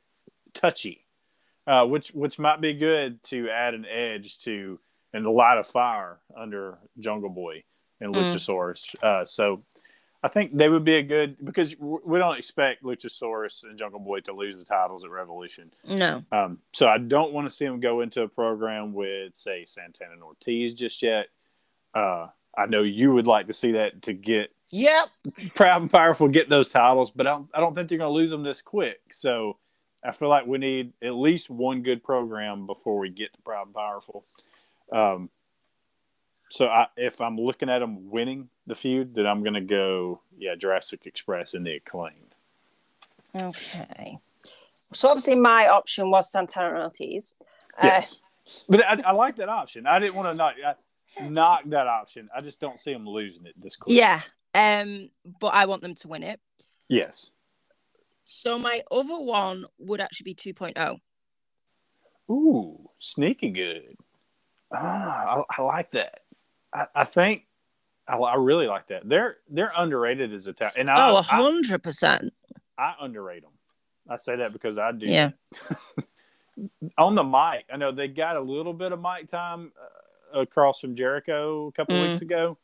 touchy, 0.53 1.05
uh, 1.67 1.85
which 1.87 2.09
which 2.11 2.39
might 2.39 2.61
be 2.61 2.75
good 2.75 3.23
to 3.25 3.51
add 3.51 3.75
an 3.75 3.85
edge 3.87 4.39
to 4.41 4.79
and 5.13 5.27
a 5.27 5.31
light 5.31 5.59
of 5.59 5.67
fire 5.67 6.19
under 6.37 6.79
Jungle 6.99 7.31
Boy 7.31 7.65
and 8.01 8.13
Mm. 8.15 8.33
Luchasaurus. 8.33 8.95
Uh, 9.03 9.25
so 9.25 9.63
I 10.25 10.29
think 10.29 10.57
they 10.57 10.71
would 10.71 10.85
be 10.85 10.97
a 10.97 11.03
good 11.03 11.37
because 11.45 11.77
we 11.79 12.19
don't 12.19 12.39
expect 12.39 12.83
Luchasaurus 12.83 13.63
and 13.63 13.79
Jungle 13.79 14.01
Boy 14.01 14.21
to 14.21 14.33
lose 14.33 14.57
the 14.57 14.65
titles 14.65 15.05
at 15.05 15.11
Revolution. 15.11 15.71
No. 15.87 16.25
Um, 16.33 16.61
so 16.73 16.89
I 16.89 16.97
don't 16.97 17.35
want 17.35 17.47
to 17.47 17.55
see 17.55 17.67
them 17.67 17.79
go 17.79 18.01
into 18.01 18.23
a 18.23 18.29
program 18.29 18.95
with 18.95 19.35
say 19.35 19.67
Santana 19.67 20.13
and 20.15 20.23
Ortiz 20.23 20.73
just 20.73 21.03
yet. 21.03 21.27
Uh, 21.95 22.29
I 22.57 22.65
know 22.67 22.83
you 22.83 23.13
would 23.13 23.27
like 23.27 23.49
to 23.49 23.53
see 23.53 23.73
that 23.73 24.01
to 24.03 24.15
get 24.15 24.51
Yep. 24.71 25.09
proud 25.55 25.83
and 25.83 25.93
powerful 25.93 26.27
get 26.29 26.49
those 26.49 26.71
titles, 26.71 27.11
but 27.11 27.27
I 27.27 27.31
don't, 27.31 27.51
I 27.53 27.61
don't 27.61 27.75
think 27.75 27.91
they're 27.91 27.99
going 27.99 28.09
to 28.09 28.15
lose 28.15 28.31
them 28.31 28.43
this 28.43 28.63
quick. 28.63 29.01
So 29.13 29.59
I 30.03 30.13
feel 30.13 30.31
like 30.31 30.47
we 30.47 30.57
need 30.57 30.95
at 31.03 31.15
least 31.15 31.51
one 31.51 31.83
good 31.83 32.03
program 32.03 32.67
before 32.67 32.99
we 32.99 33.11
get 33.11 33.35
to 33.35 33.43
proud 33.43 33.67
and 33.67 33.75
powerful. 33.75 34.25
Um, 34.91 35.29
so 36.55 36.69
I, 36.69 36.87
if 36.97 37.21
I'm 37.21 37.37
looking 37.37 37.69
at 37.69 37.81
them 37.81 38.09
winning 38.13 38.49
the 38.69 38.77
feud, 38.77 39.17
then 39.17 39.27
I'm 39.27 39.43
going 39.43 39.55
to 39.55 39.61
go, 39.61 40.21
yeah, 40.39 40.55
Jurassic 40.55 41.05
Express 41.05 41.53
and 41.55 41.67
the 41.67 41.75
acclaimed. 41.75 42.37
Okay. 43.35 44.19
So 44.93 45.09
obviously 45.09 45.35
my 45.35 45.67
option 45.67 46.13
was 46.13 46.31
Santana 46.31 46.75
and 46.77 46.85
Ortiz. 46.85 47.35
Uh, 47.77 47.83
Yes, 47.83 48.21
but 48.69 48.85
I, 48.85 49.03
I 49.05 49.11
like 49.11 49.35
that 49.39 49.49
option. 49.49 49.85
I 49.85 49.99
didn't 49.99 50.15
want 50.15 50.29
to 50.29 50.35
knock 50.35 50.55
I, 50.65 51.29
knock 51.29 51.63
that 51.67 51.89
option. 51.89 52.29
I 52.33 52.41
just 52.41 52.61
don't 52.61 52.79
see 52.79 52.93
them 52.93 53.05
losing 53.05 53.47
it 53.47 53.61
this 53.61 53.75
quick. 53.75 53.97
Yeah. 53.97 54.21
Um, 54.55 55.11
but 55.41 55.55
I 55.55 55.67
want 55.67 55.83
them 55.83 55.97
to 55.97 56.09
win 56.09 56.23
it. 56.23 56.39
Yes. 56.87 57.33
So 58.23 58.61
my 58.61 58.81
other 58.93 59.19
one 59.19 59.65
would 59.81 60.01
actually 60.01 60.33
be 60.33 60.53
oh. 60.55 60.71
2.0. 60.71 61.01
Ooh, 62.31 62.87
sneaky 63.01 63.51
good. 63.51 63.97
Ah, 64.75 65.43
I, 65.49 65.61
I 65.61 65.63
like 65.63 65.91
that. 65.93 66.21
I, 66.75 66.87
I 66.95 67.05
think 67.05 67.47
I, 68.09 68.17
I 68.17 68.35
really 68.37 68.67
like 68.67 68.89
that. 68.89 69.09
They're 69.09 69.37
they're 69.49 69.73
underrated 69.77 70.33
as 70.33 70.47
a 70.47 70.53
talent, 70.53 70.77
and 70.79 70.91
I, 70.91 71.09
Oh, 71.11 71.17
a 71.17 71.19
I, 71.21 71.23
hundred 71.23 71.83
percent. 71.83 72.33
I 72.77 72.95
underrate 73.01 73.43
them. 73.43 73.53
I 74.09 74.17
say 74.19 74.37
that 74.37 74.53
because 74.53 74.77
I 74.79 74.93
do. 74.93 75.07
Yeah. 75.07 75.31
on 76.99 77.15
the 77.15 77.25
mic, 77.25 77.65
I 77.73 77.77
know 77.77 77.93
they 77.93 78.09
got 78.09 78.37
a 78.37 78.41
little 78.41 78.73
bit 78.73 78.93
of 78.93 79.01
mic 79.01 79.29
time 79.31 79.73
uh, 80.35 80.41
across 80.41 80.81
from 80.81 80.95
Jericho 80.95 81.69
a 81.69 81.73
couple 81.73 81.97
Mm. 81.97 82.11
weeks 82.11 82.23
ago. 82.23 82.59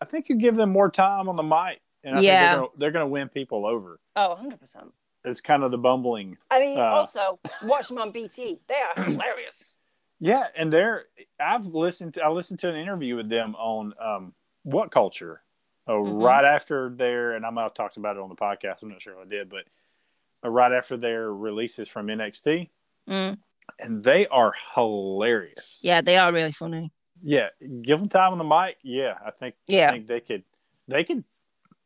I 0.00 0.04
think 0.04 0.28
you 0.28 0.36
give 0.36 0.54
them 0.56 0.70
more 0.70 0.90
time 0.90 1.28
on 1.28 1.36
the 1.36 1.42
mic, 1.42 1.80
and 2.02 2.16
I 2.16 2.20
Yeah. 2.20 2.30
think 2.30 2.40
they're 2.50 2.58
gonna, 2.58 2.68
they're 2.78 2.90
going 2.90 3.04
to 3.04 3.10
win 3.10 3.28
people 3.28 3.64
over. 3.66 4.00
Oh, 4.16 4.36
100%. 4.42 4.90
It's 5.24 5.40
kind 5.40 5.62
of 5.62 5.70
the 5.70 5.78
bumbling. 5.78 6.36
I 6.50 6.58
mean, 6.58 6.78
Uh. 6.80 6.84
also, 6.86 7.38
watch 7.62 7.88
them 7.88 7.98
on 7.98 8.10
BT. 8.10 8.60
They 8.66 8.74
are 8.74 9.04
hilarious. 9.10 9.78
Yeah, 10.24 10.44
and 10.56 10.72
they're. 10.72 11.06
I've 11.40 11.66
listened. 11.66 12.14
To, 12.14 12.22
I 12.22 12.28
listened 12.28 12.60
to 12.60 12.68
an 12.68 12.76
interview 12.76 13.16
with 13.16 13.28
them 13.28 13.56
on 13.56 13.92
um, 14.00 14.34
what 14.62 14.92
culture, 14.92 15.42
uh, 15.88 15.94
Mhm. 15.94 16.22
right 16.22 16.44
after 16.44 16.90
their, 16.90 17.32
and 17.34 17.44
I 17.44 17.50
might 17.50 17.64
have 17.64 17.74
talked 17.74 17.96
about 17.96 18.14
it 18.14 18.22
on 18.22 18.28
the 18.28 18.36
podcast. 18.36 18.82
I'm 18.82 18.88
not 18.88 19.02
sure 19.02 19.14
if 19.14 19.26
I 19.26 19.28
did, 19.28 19.50
but 19.50 19.64
uh, 20.44 20.48
right 20.48 20.70
after 20.70 20.96
their 20.96 21.34
releases 21.34 21.88
from 21.88 22.06
NXT, 22.06 22.70
Mm. 23.08 23.36
and 23.80 24.04
they 24.04 24.28
are 24.28 24.54
hilarious. 24.76 25.80
Yeah, 25.82 26.00
they 26.02 26.16
are 26.16 26.32
really 26.32 26.52
funny. 26.52 26.92
Yeah, 27.20 27.48
give 27.82 27.98
them 27.98 28.08
time 28.08 28.30
on 28.30 28.38
the 28.38 28.44
mic. 28.44 28.78
Yeah, 28.82 29.18
I 29.26 29.32
think. 29.32 29.56
I 29.70 29.74
Yeah. 29.74 29.90
think 29.90 30.06
they 30.06 30.20
could. 30.20 30.44
They 30.86 31.02
could 31.02 31.24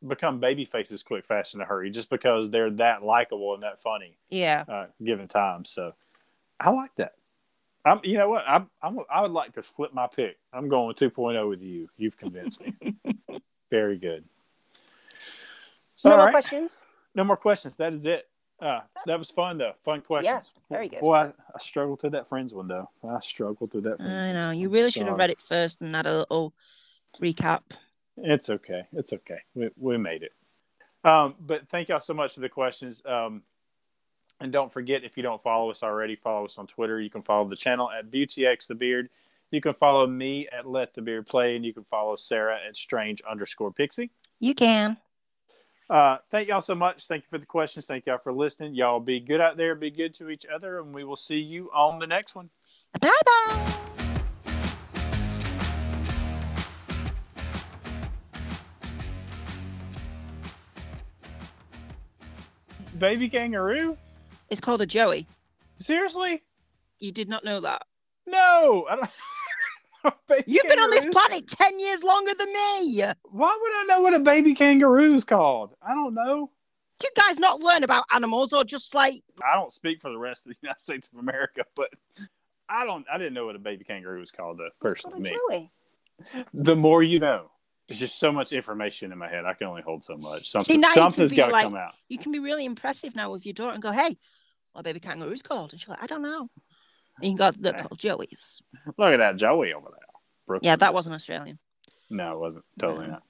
become 0.07 0.41
baby 0.41 0.67
faces 0.67 1.03
quick, 1.03 1.25
fast, 1.25 1.55
in 1.55 1.63
a 1.63 1.65
hurry, 1.65 1.89
just 1.91 2.11
because 2.11 2.51
they're 2.51 2.71
that 2.73 3.03
likable 3.03 3.55
and 3.55 3.63
that 3.63 3.81
funny. 3.81 4.19
Yeah. 4.29 4.65
Uh, 4.69 4.87
given 5.03 5.27
time, 5.27 5.65
so 5.65 5.95
I 6.61 6.69
like 6.69 6.95
that. 6.97 7.13
I'm. 7.87 8.01
You 8.03 8.19
know 8.19 8.29
what? 8.29 8.45
I'm. 8.47 8.69
I'm. 8.83 8.99
I 9.11 9.23
would 9.23 9.31
like 9.31 9.55
to 9.55 9.63
flip 9.63 9.95
my 9.95 10.09
pick. 10.09 10.37
I'm 10.53 10.69
going 10.69 10.95
2.0 10.95 11.49
with 11.49 11.63
you. 11.63 11.89
You've 11.97 12.19
convinced 12.19 12.61
me. 12.61 12.97
Very 13.71 13.97
good. 13.97 14.25
No 16.05 16.11
All 16.11 16.17
more 16.19 16.27
right. 16.27 16.33
questions? 16.33 16.85
No 17.15 17.25
more 17.25 17.37
questions. 17.37 17.77
That 17.77 17.93
is 17.93 18.05
it. 18.07 18.29
Uh, 18.61 18.81
that 19.07 19.19
was 19.19 19.31
fun 19.31 19.59
though. 19.59 19.73
Fun 19.85 20.01
questions. 20.01 20.53
very 20.71 20.89
good. 20.89 21.01
Boy, 21.01 21.15
I, 21.15 21.25
I 21.27 21.59
struggled 21.59 22.01
through 22.01 22.11
that 22.11 22.27
friends 22.27 22.55
one 22.55 22.69
though. 22.69 22.89
I 23.09 23.21
struggled 23.21 23.71
through 23.71 23.83
that. 23.83 23.99
Friends 23.99 24.27
I 24.27 24.33
one. 24.33 24.35
know. 24.35 24.51
You 24.51 24.69
really 24.69 24.91
should 24.91 25.07
have 25.07 25.19
read 25.19 25.31
it 25.31 25.41
first 25.41 25.81
and 25.83 25.95
had 25.95 26.07
a 26.07 26.19
little 26.19 26.55
recap. 27.21 27.63
It's 28.17 28.49
okay. 28.49 28.83
It's 28.93 29.13
okay. 29.13 29.41
We, 29.55 29.71
we 29.77 29.99
made 29.99 30.23
it. 30.23 30.33
Um, 31.05 31.35
but 31.39 31.69
thank 31.69 31.89
y'all 31.89 32.01
so 32.01 32.15
much 32.15 32.35
for 32.35 32.41
the 32.41 32.49
questions. 32.49 33.03
Um, 33.05 33.43
and 34.41 34.53
don't 34.53 34.71
forget, 34.71 35.05
if 35.05 35.17
you 35.17 35.23
don't 35.23 35.43
follow 35.43 35.71
us 35.71 35.83
already, 35.83 36.17
follow 36.17 36.45
us 36.45 36.59
on 36.59 36.67
Twitter. 36.67 37.01
You 37.01 37.11
can 37.11 37.23
follow 37.23 37.49
the 37.49 37.57
channel 37.57 37.91
at 37.91 38.11
BeautyX 38.11 38.67
the 38.67 38.75
Beard. 38.75 39.09
You 39.51 39.61
can 39.61 39.75
follow 39.75 40.07
me 40.07 40.49
at 40.49 40.67
Let 40.67 40.95
the 40.95 41.03
Beard 41.03 41.27
Play, 41.27 41.57
and 41.57 41.65
you 41.65 41.73
can 41.73 41.85
follow 41.85 42.17
Sarah 42.17 42.59
at 42.67 42.77
Strange 42.77 43.23
underscore 43.23 43.73
Pixie. 43.73 44.11
You 44.41 44.55
can. 44.55 44.99
Uh, 45.89 46.19
thank 46.31 46.49
y'all 46.49 46.61
so 46.61 46.75
much. 46.75 47.07
Thank 47.07 47.23
you 47.23 47.29
for 47.31 47.39
the 47.39 47.47
questions. 47.47 47.87
Thank 47.87 48.07
y'all 48.07 48.19
for 48.19 48.33
listening. 48.33 48.75
Y'all 48.75 49.01
be 49.01 49.21
good 49.21 49.41
out 49.41 49.57
there. 49.57 49.75
Be 49.75 49.91
good 49.91 50.13
to 50.15 50.31
each 50.31 50.45
other, 50.47 50.81
and 50.81 50.93
we 50.93 51.05
will 51.05 51.17
see 51.17 51.39
you 51.39 51.71
on 51.73 51.99
the 52.01 52.07
next 52.07 52.35
one. 52.35 52.51
Bye 53.01 53.11
bye. 53.25 53.73
Baby 62.99 63.29
kangaroo? 63.29 63.97
It's 64.51 64.61
called 64.61 64.81
a 64.83 64.87
Joey. 64.87 65.27
Seriously? 65.79 66.43
You 66.99 67.13
did 67.13 67.29
not 67.29 67.45
know 67.45 67.61
that. 67.61 67.83
No. 68.27 68.87
I 68.91 68.97
don't. 68.97 69.11
You've 70.47 70.63
been 70.69 70.79
on 70.79 70.91
this 70.91 71.05
kangaroos? 71.05 71.27
planet 71.29 71.49
10 71.49 71.81
years 71.81 72.05
longer 72.05 72.33
than 72.39 72.47
me. 72.47 73.03
Why 73.25 73.59
would 73.61 73.73
I 73.73 73.85
know 73.89 74.01
what 74.03 74.15
a 74.15 74.21
baby 74.21 74.55
kangaroo 74.55 75.15
is 75.15 75.25
called? 75.25 75.75
I 75.83 75.95
don't 75.95 76.15
know. 76.15 76.51
Do 76.99 77.09
you 77.09 77.23
guys 77.23 77.39
not 77.39 77.61
learn 77.61 77.83
about 77.85 78.05
animals 78.15 78.53
or 78.53 78.65
just 78.65 78.95
like, 78.95 79.15
I 79.45 79.55
don't 79.55 79.73
speak 79.73 80.01
for 80.01 80.11
the 80.11 80.19
rest 80.19 80.47
of 80.47 80.53
the 80.53 80.59
United 80.63 80.81
States 80.81 81.09
of 81.13 81.19
America, 81.19 81.65
but 81.75 81.91
I 82.69 82.87
don't. 82.87 83.05
I 83.13 83.19
didn't 83.19 83.35
know 83.35 83.47
what 83.47 83.57
a 83.57 83.59
baby 83.61 83.85
kangaroo 83.85 84.21
was 84.21 84.31
called. 84.31 84.59
Though, 84.59 84.71
personally, 84.81 85.21
me. 85.21 85.37
Joey. 85.51 85.71
The 86.55 86.75
more 86.77 87.03
you 87.03 87.19
know. 87.21 87.51
There's 87.89 88.01
just 88.01 88.19
so 88.19 88.33
much 88.33 88.53
information 88.53 89.13
in 89.13 89.19
my 89.19 89.29
head. 89.29 89.45
I 89.45 89.53
can 89.55 89.69
only 89.69 89.83
hold 89.83 90.03
so 90.03 90.17
much. 90.17 90.51
Something, 90.51 90.77
See, 90.77 90.81
now 90.81 90.89
you 90.97 91.11
can 91.13 91.29
be 91.29 91.37
got 91.37 91.47
to 91.49 91.53
like- 91.53 91.65
come 91.67 91.77
out. 91.77 91.95
you 92.09 92.19
can 92.19 92.33
be 92.33 92.41
really 92.41 92.65
impressive 92.65 93.15
now 93.15 93.31
with 93.31 93.47
your 93.47 93.53
daughter 93.53 93.75
and 93.75 93.83
go, 93.83 93.93
hey, 93.93 94.17
what 94.77 94.85
baby 94.85 95.01
kangaroo's 95.01 95.43
called? 95.43 95.73
And 95.73 95.81
she's 95.81 95.89
like, 95.89 96.03
I 96.03 96.07
don't 96.07 96.21
know. 96.23 96.51
And 97.23 97.33
you 97.33 97.39
got 97.39 97.55
they're 97.61 97.73
called 97.73 97.99
Joey's. 97.99 98.61
Look 98.99 99.13
at 99.13 99.17
that 99.17 99.37
Joey 99.37 99.73
over 99.73 99.89
there. 99.91 100.01
Brooklyn. 100.47 100.69
Yeah, 100.71 100.77
that 100.77 100.93
wasn't 100.93 101.15
Australian. 101.15 101.59
No, 102.11 102.35
it 102.35 102.39
wasn't. 102.39 102.65
Totally 102.79 103.07
No. 103.07 103.13
not. 103.15 103.23